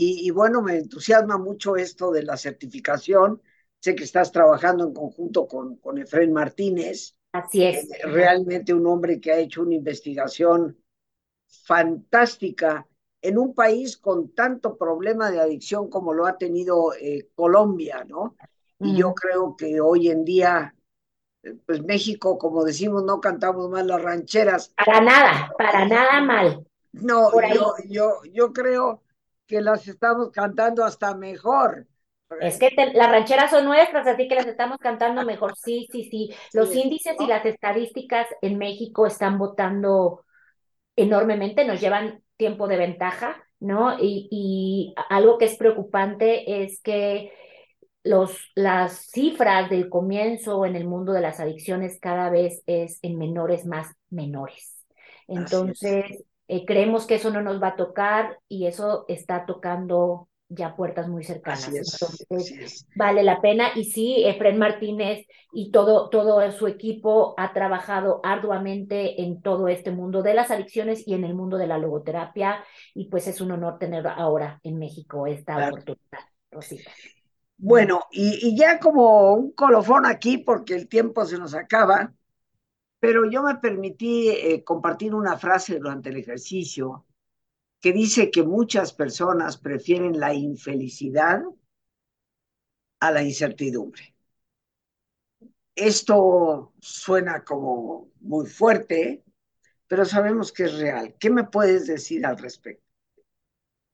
Y, 0.00 0.30
bueno, 0.30 0.62
me 0.62 0.76
entusiasma 0.76 1.38
mucho 1.38 1.74
esto 1.74 2.12
de 2.12 2.22
la 2.22 2.36
certificación. 2.36 3.42
Sé 3.80 3.96
que 3.96 4.04
estás 4.04 4.30
trabajando 4.30 4.84
en 4.84 4.94
conjunto 4.94 5.48
con, 5.48 5.76
con 5.78 5.98
Efraín 5.98 6.32
Martínez. 6.32 7.16
Así 7.32 7.64
es. 7.64 7.88
realmente 8.04 8.72
un 8.72 8.86
hombre 8.86 9.20
que 9.20 9.32
ha 9.32 9.38
hecho 9.38 9.62
una 9.62 9.74
investigación 9.74 10.78
fantástica 11.48 12.86
en 13.20 13.38
un 13.38 13.54
país 13.54 13.96
con 13.96 14.32
tanto 14.34 14.76
problema 14.76 15.30
de 15.30 15.40
adicción 15.40 15.90
como 15.90 16.14
lo 16.14 16.26
ha 16.26 16.38
tenido 16.38 16.92
eh, 16.94 17.28
Colombia, 17.34 18.04
¿no? 18.06 18.36
Y 18.80 18.96
yo 18.96 19.12
creo 19.12 19.56
que 19.56 19.80
hoy 19.80 20.08
en 20.08 20.24
día, 20.24 20.72
eh, 21.42 21.56
pues 21.66 21.82
México, 21.82 22.38
como 22.38 22.64
decimos, 22.64 23.02
no 23.02 23.20
cantamos 23.20 23.68
mal 23.68 23.88
las 23.88 24.00
rancheras. 24.00 24.72
Para 24.76 25.00
nada, 25.00 25.52
para 25.58 25.84
nada 25.84 26.20
mal. 26.20 26.64
No, 26.92 27.30
yo, 27.52 27.74
yo, 27.86 28.20
yo 28.32 28.52
creo 28.52 29.02
que 29.46 29.60
las 29.60 29.88
estamos 29.88 30.30
cantando 30.30 30.84
hasta 30.84 31.14
mejor. 31.14 31.88
Es 32.40 32.58
que 32.58 32.70
las 32.94 33.10
rancheras 33.10 33.50
son 33.50 33.64
nuestras, 33.64 34.06
así 34.06 34.28
que 34.28 34.34
las 34.34 34.46
estamos 34.46 34.78
cantando 34.78 35.24
mejor. 35.24 35.56
Sí, 35.56 35.88
sí, 35.90 36.04
sí. 36.10 36.34
Los 36.52 36.74
índices 36.74 37.16
y 37.18 37.26
las 37.26 37.44
estadísticas 37.44 38.26
en 38.42 38.58
México 38.58 39.06
están 39.06 39.38
votando 39.38 40.24
enormemente, 40.98 41.64
nos 41.64 41.80
llevan 41.80 42.22
tiempo 42.36 42.68
de 42.68 42.76
ventaja, 42.76 43.42
¿no? 43.60 43.96
Y, 44.00 44.94
algo 45.08 45.38
que 45.38 45.46
es 45.46 45.56
preocupante 45.56 46.62
es 46.62 46.80
que 46.82 47.32
los, 48.02 48.36
las 48.54 49.10
cifras 49.10 49.70
del 49.70 49.88
comienzo 49.88 50.64
en 50.66 50.76
el 50.76 50.86
mundo 50.86 51.12
de 51.12 51.20
las 51.20 51.40
adicciones 51.40 51.98
cada 52.00 52.30
vez 52.30 52.62
es 52.66 52.98
en 53.02 53.18
menores 53.18 53.66
más 53.66 53.94
menores. 54.10 54.84
Entonces, 55.26 56.24
eh, 56.48 56.64
creemos 56.64 57.06
que 57.06 57.16
eso 57.16 57.30
no 57.30 57.42
nos 57.42 57.62
va 57.62 57.68
a 57.68 57.76
tocar 57.76 58.38
y 58.48 58.66
eso 58.66 59.04
está 59.08 59.46
tocando 59.46 60.28
ya 60.48 60.74
puertas 60.74 61.08
muy 61.08 61.24
cercanas. 61.24 61.68
Entonces, 61.68 62.86
vale 62.96 63.22
la 63.22 63.40
pena. 63.40 63.70
Y 63.74 63.84
sí, 63.84 64.24
Efren 64.24 64.58
Martínez 64.58 65.26
y 65.52 65.70
todo, 65.70 66.08
todo 66.08 66.50
su 66.52 66.66
equipo 66.66 67.34
ha 67.36 67.52
trabajado 67.52 68.20
arduamente 68.22 69.22
en 69.22 69.42
todo 69.42 69.68
este 69.68 69.90
mundo 69.90 70.22
de 70.22 70.34
las 70.34 70.50
adicciones 70.50 71.06
y 71.06 71.14
en 71.14 71.24
el 71.24 71.34
mundo 71.34 71.58
de 71.58 71.66
la 71.66 71.78
logoterapia. 71.78 72.64
Y 72.94 73.08
pues 73.08 73.26
es 73.28 73.40
un 73.40 73.50
honor 73.50 73.78
tener 73.78 74.06
ahora 74.06 74.60
en 74.62 74.78
México 74.78 75.26
esta 75.26 75.68
oportunidad, 75.68 76.20
Rosita. 76.50 76.90
Bueno, 77.60 78.02
y, 78.12 78.56
ya 78.56 78.78
como 78.78 79.34
un 79.34 79.50
colofón 79.50 80.06
aquí, 80.06 80.38
porque 80.38 80.74
el 80.74 80.88
tiempo 80.88 81.26
se 81.26 81.38
nos 81.38 81.54
acaba, 81.54 82.14
pero 83.00 83.28
yo 83.28 83.42
me 83.42 83.56
permití 83.56 84.28
eh, 84.28 84.62
compartir 84.62 85.12
una 85.12 85.36
frase 85.36 85.78
durante 85.78 86.10
el 86.10 86.18
ejercicio 86.18 87.04
que 87.80 87.92
dice 87.92 88.30
que 88.30 88.42
muchas 88.42 88.92
personas 88.92 89.56
prefieren 89.56 90.18
la 90.18 90.34
infelicidad 90.34 91.42
a 93.00 93.10
la 93.12 93.22
incertidumbre. 93.22 94.14
Esto 95.74 96.72
suena 96.80 97.44
como 97.44 98.10
muy 98.20 98.46
fuerte, 98.46 99.22
pero 99.86 100.04
sabemos 100.04 100.52
que 100.52 100.64
es 100.64 100.78
real. 100.78 101.14
¿Qué 101.18 101.30
me 101.30 101.44
puedes 101.44 101.86
decir 101.86 102.26
al 102.26 102.36
respecto? 102.36 102.84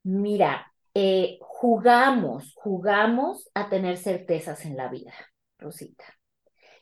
Mira, 0.03 0.73
eh, 0.95 1.39
jugamos, 1.41 2.55
jugamos 2.55 3.51
a 3.55 3.69
tener 3.69 3.99
certezas 3.99 4.65
en 4.65 4.77
la 4.77 4.89
vida, 4.89 5.13
Rosita. 5.59 6.05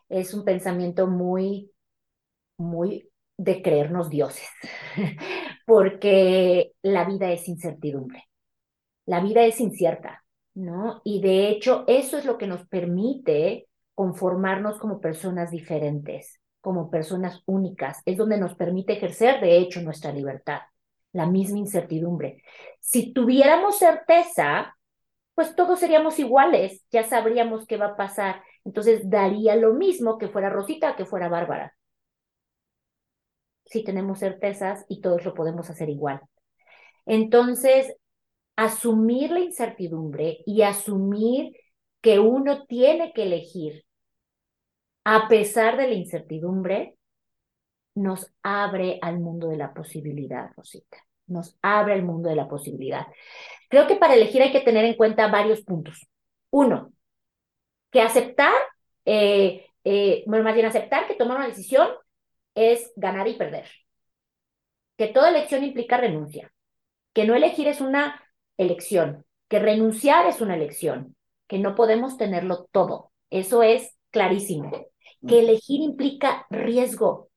Es 0.08 0.34
un 0.34 0.44
pensamiento 0.44 1.06
muy, 1.06 1.72
muy 2.58 3.10
de 3.36 3.62
creernos 3.62 4.10
dioses, 4.10 4.48
porque 5.72 6.74
la 6.82 7.06
vida 7.06 7.32
es 7.32 7.48
incertidumbre, 7.48 8.28
la 9.06 9.20
vida 9.20 9.42
es 9.46 9.58
incierta, 9.58 10.22
¿no? 10.52 11.00
Y 11.02 11.22
de 11.22 11.48
hecho 11.48 11.84
eso 11.86 12.18
es 12.18 12.26
lo 12.26 12.36
que 12.36 12.46
nos 12.46 12.68
permite 12.68 13.68
conformarnos 13.94 14.78
como 14.78 15.00
personas 15.00 15.50
diferentes, 15.50 16.42
como 16.60 16.90
personas 16.90 17.42
únicas, 17.46 18.02
es 18.04 18.18
donde 18.18 18.36
nos 18.36 18.54
permite 18.54 18.92
ejercer 18.92 19.40
de 19.40 19.56
hecho 19.56 19.80
nuestra 19.80 20.12
libertad, 20.12 20.60
la 21.10 21.24
misma 21.24 21.56
incertidumbre. 21.56 22.42
Si 22.78 23.14
tuviéramos 23.14 23.78
certeza, 23.78 24.76
pues 25.34 25.56
todos 25.56 25.80
seríamos 25.80 26.18
iguales, 26.18 26.84
ya 26.90 27.04
sabríamos 27.04 27.64
qué 27.66 27.78
va 27.78 27.86
a 27.86 27.96
pasar. 27.96 28.42
Entonces 28.66 29.08
daría 29.08 29.56
lo 29.56 29.72
mismo 29.72 30.18
que 30.18 30.28
fuera 30.28 30.50
Rosita, 30.50 30.96
que 30.96 31.06
fuera 31.06 31.30
Bárbara 31.30 31.72
si 33.72 33.82
tenemos 33.82 34.18
certezas 34.18 34.84
y 34.86 35.00
todos 35.00 35.24
lo 35.24 35.32
podemos 35.32 35.70
hacer 35.70 35.88
igual. 35.88 36.20
Entonces, 37.06 37.96
asumir 38.54 39.30
la 39.30 39.40
incertidumbre 39.40 40.42
y 40.44 40.60
asumir 40.60 41.56
que 42.02 42.18
uno 42.18 42.66
tiene 42.66 43.14
que 43.14 43.22
elegir 43.22 43.86
a 45.04 45.26
pesar 45.26 45.78
de 45.78 45.88
la 45.88 45.94
incertidumbre 45.94 46.96
nos 47.94 48.32
abre 48.42 48.98
al 49.02 49.18
mundo 49.20 49.48
de 49.48 49.56
la 49.56 49.72
posibilidad, 49.74 50.50
Rosita. 50.56 50.98
Nos 51.26 51.58
abre 51.62 51.94
al 51.94 52.02
mundo 52.02 52.28
de 52.28 52.36
la 52.36 52.48
posibilidad. 52.48 53.06
Creo 53.68 53.86
que 53.86 53.96
para 53.96 54.14
elegir 54.14 54.42
hay 54.42 54.52
que 54.52 54.60
tener 54.60 54.84
en 54.84 54.94
cuenta 54.94 55.28
varios 55.28 55.62
puntos. 55.62 56.06
Uno, 56.50 56.92
que 57.90 58.02
aceptar, 58.02 58.54
eh, 59.06 59.66
eh, 59.84 60.24
bueno, 60.26 60.44
más 60.44 60.54
bien 60.54 60.66
aceptar 60.66 61.06
que 61.06 61.14
tomar 61.14 61.38
una 61.38 61.48
decisión 61.48 61.88
es 62.54 62.92
ganar 62.96 63.28
y 63.28 63.34
perder. 63.34 63.66
Que 64.96 65.08
toda 65.08 65.30
elección 65.30 65.64
implica 65.64 65.96
renuncia. 65.96 66.52
Que 67.12 67.24
no 67.24 67.34
elegir 67.34 67.68
es 67.68 67.80
una 67.80 68.22
elección. 68.56 69.24
Que 69.48 69.58
renunciar 69.58 70.26
es 70.26 70.40
una 70.40 70.54
elección. 70.54 71.16
Que 71.48 71.58
no 71.58 71.74
podemos 71.74 72.16
tenerlo 72.16 72.68
todo. 72.72 73.12
Eso 73.30 73.62
es 73.62 73.96
clarísimo. 74.10 74.70
Que 75.26 75.40
elegir 75.40 75.80
implica 75.80 76.46
riesgo. 76.50 77.30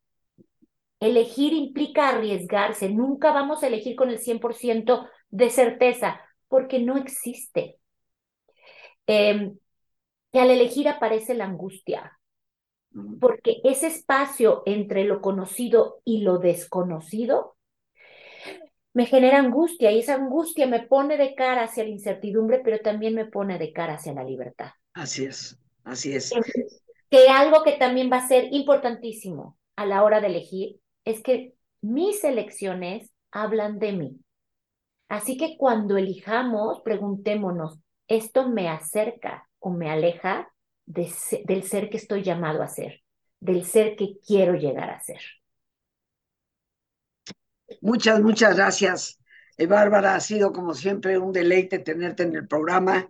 Elegir 1.00 1.54
implica 1.54 2.10
arriesgarse. 2.10 2.90
Nunca 2.90 3.32
vamos 3.32 3.64
a 3.64 3.68
elegir 3.68 3.96
con 3.96 4.10
el 4.10 4.20
100% 4.20 5.08
de 5.30 5.50
certeza, 5.50 6.22
porque 6.48 6.80
no 6.80 6.98
existe. 6.98 7.78
Em, 9.08 9.58
que 10.32 10.40
al 10.40 10.50
elegir 10.50 10.90
aparece 10.90 11.34
la 11.34 11.46
angustia, 11.46 12.20
porque 13.20 13.62
ese 13.64 13.88
espacio 13.88 14.64
entre 14.66 15.04
lo 15.04 15.22
conocido 15.22 16.02
y 16.06 16.22
lo 16.22 16.38
desconocido 16.38 17.56
me 18.94 19.06
genera 19.06 19.40
angustia 19.40 19.92
y 19.92 20.00
esa 20.00 20.16
angustia 20.16 20.68
me 20.68 20.80
pone 20.80 21.18
de 21.18 21.36
cara 21.36 21.66
hacia 21.66 21.84
la 21.84 21.90
incertidumbre, 21.90 22.62
pero 22.64 22.80
también 22.80 23.14
me 23.14 23.26
pone 23.26 23.60
de 23.60 23.74
cara 23.74 23.96
hacia 23.96 24.14
la 24.14 24.24
libertad. 24.24 24.70
Así 24.94 25.26
es, 25.26 25.60
así 25.84 26.14
es. 26.14 26.34
Que 27.10 27.28
algo 27.28 27.62
que 27.64 27.74
también 27.74 28.10
va 28.10 28.18
a 28.18 28.28
ser 28.28 28.48
importantísimo 28.54 29.58
a 29.76 29.86
la 29.86 30.02
hora 30.04 30.22
de 30.22 30.28
elegir 30.28 30.80
es 31.04 31.22
que 31.22 31.56
mis 31.82 32.24
elecciones 32.24 33.12
hablan 33.32 33.80
de 33.80 33.92
mí. 33.92 34.20
Así 35.10 35.36
que 35.36 35.58
cuando 35.58 35.98
elijamos, 35.98 36.80
preguntémonos, 36.80 37.78
¿esto 38.08 38.48
me 38.48 38.70
acerca 38.70 39.50
o 39.60 39.72
me 39.72 39.90
aleja 39.90 40.50
del 40.86 41.64
ser 41.64 41.90
que 41.90 41.98
estoy 41.98 42.24
llamado 42.24 42.62
a 42.62 42.68
ser, 42.68 43.02
del 43.40 43.66
ser 43.66 43.96
que 43.96 44.20
quiero 44.26 44.54
llegar 44.54 44.90
a 44.90 45.00
ser? 45.00 45.20
Muchas, 47.82 48.22
muchas 48.22 48.56
gracias, 48.56 49.20
eh, 49.58 49.66
Bárbara. 49.66 50.16
Ha 50.16 50.20
sido 50.20 50.52
como 50.52 50.74
siempre 50.74 51.18
un 51.18 51.32
deleite 51.32 51.80
tenerte 51.80 52.24
en 52.24 52.36
el 52.36 52.48
programa. 52.48 53.10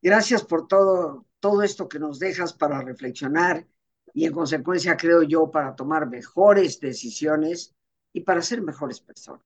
Gracias 0.00 0.44
por 0.44 0.68
todo, 0.68 1.26
todo 1.40 1.62
esto 1.62 1.88
que 1.88 1.98
nos 1.98 2.18
dejas 2.18 2.52
para 2.52 2.82
reflexionar 2.82 3.66
y 4.14 4.24
en 4.24 4.32
consecuencia, 4.32 4.96
creo 4.96 5.22
yo, 5.22 5.50
para 5.50 5.74
tomar 5.74 6.08
mejores 6.08 6.80
decisiones 6.80 7.74
y 8.12 8.20
para 8.20 8.40
ser 8.40 8.62
mejores 8.62 9.00
personas. 9.00 9.42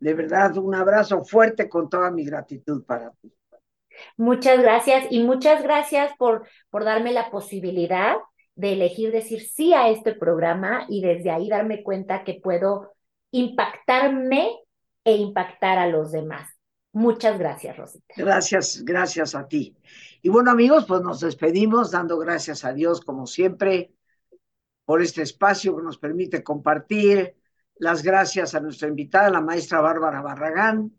De 0.00 0.12
verdad, 0.12 0.56
un 0.58 0.74
abrazo 0.74 1.24
fuerte 1.24 1.68
con 1.68 1.88
toda 1.88 2.10
mi 2.10 2.24
gratitud 2.24 2.84
para 2.84 3.12
ti. 3.12 3.32
Muchas 4.16 4.60
gracias 4.60 5.06
y 5.10 5.22
muchas 5.22 5.62
gracias 5.62 6.12
por, 6.18 6.48
por 6.70 6.84
darme 6.84 7.12
la 7.12 7.30
posibilidad 7.30 8.16
de 8.54 8.72
elegir 8.72 9.12
decir 9.12 9.42
sí 9.42 9.74
a 9.74 9.88
este 9.90 10.14
programa 10.14 10.86
y 10.88 11.02
desde 11.02 11.30
ahí 11.30 11.48
darme 11.48 11.82
cuenta 11.82 12.24
que 12.24 12.40
puedo 12.42 12.92
impactarme 13.30 14.50
e 15.04 15.16
impactar 15.16 15.78
a 15.78 15.86
los 15.86 16.10
demás. 16.10 16.50
Muchas 16.92 17.38
gracias, 17.38 17.76
Rosita. 17.76 18.14
Gracias, 18.16 18.82
gracias 18.82 19.34
a 19.34 19.46
ti. 19.46 19.76
Y 20.22 20.30
bueno, 20.30 20.50
amigos, 20.50 20.86
pues 20.86 21.02
nos 21.02 21.20
despedimos 21.20 21.90
dando 21.90 22.18
gracias 22.18 22.64
a 22.64 22.72
Dios, 22.72 23.02
como 23.02 23.26
siempre, 23.26 23.92
por 24.86 25.02
este 25.02 25.20
espacio 25.20 25.76
que 25.76 25.82
nos 25.82 25.98
permite 25.98 26.42
compartir. 26.42 27.36
Las 27.76 28.02
gracias 28.02 28.54
a 28.54 28.60
nuestra 28.60 28.88
invitada, 28.88 29.28
la 29.28 29.42
maestra 29.42 29.82
Bárbara 29.82 30.22
Barragán, 30.22 30.98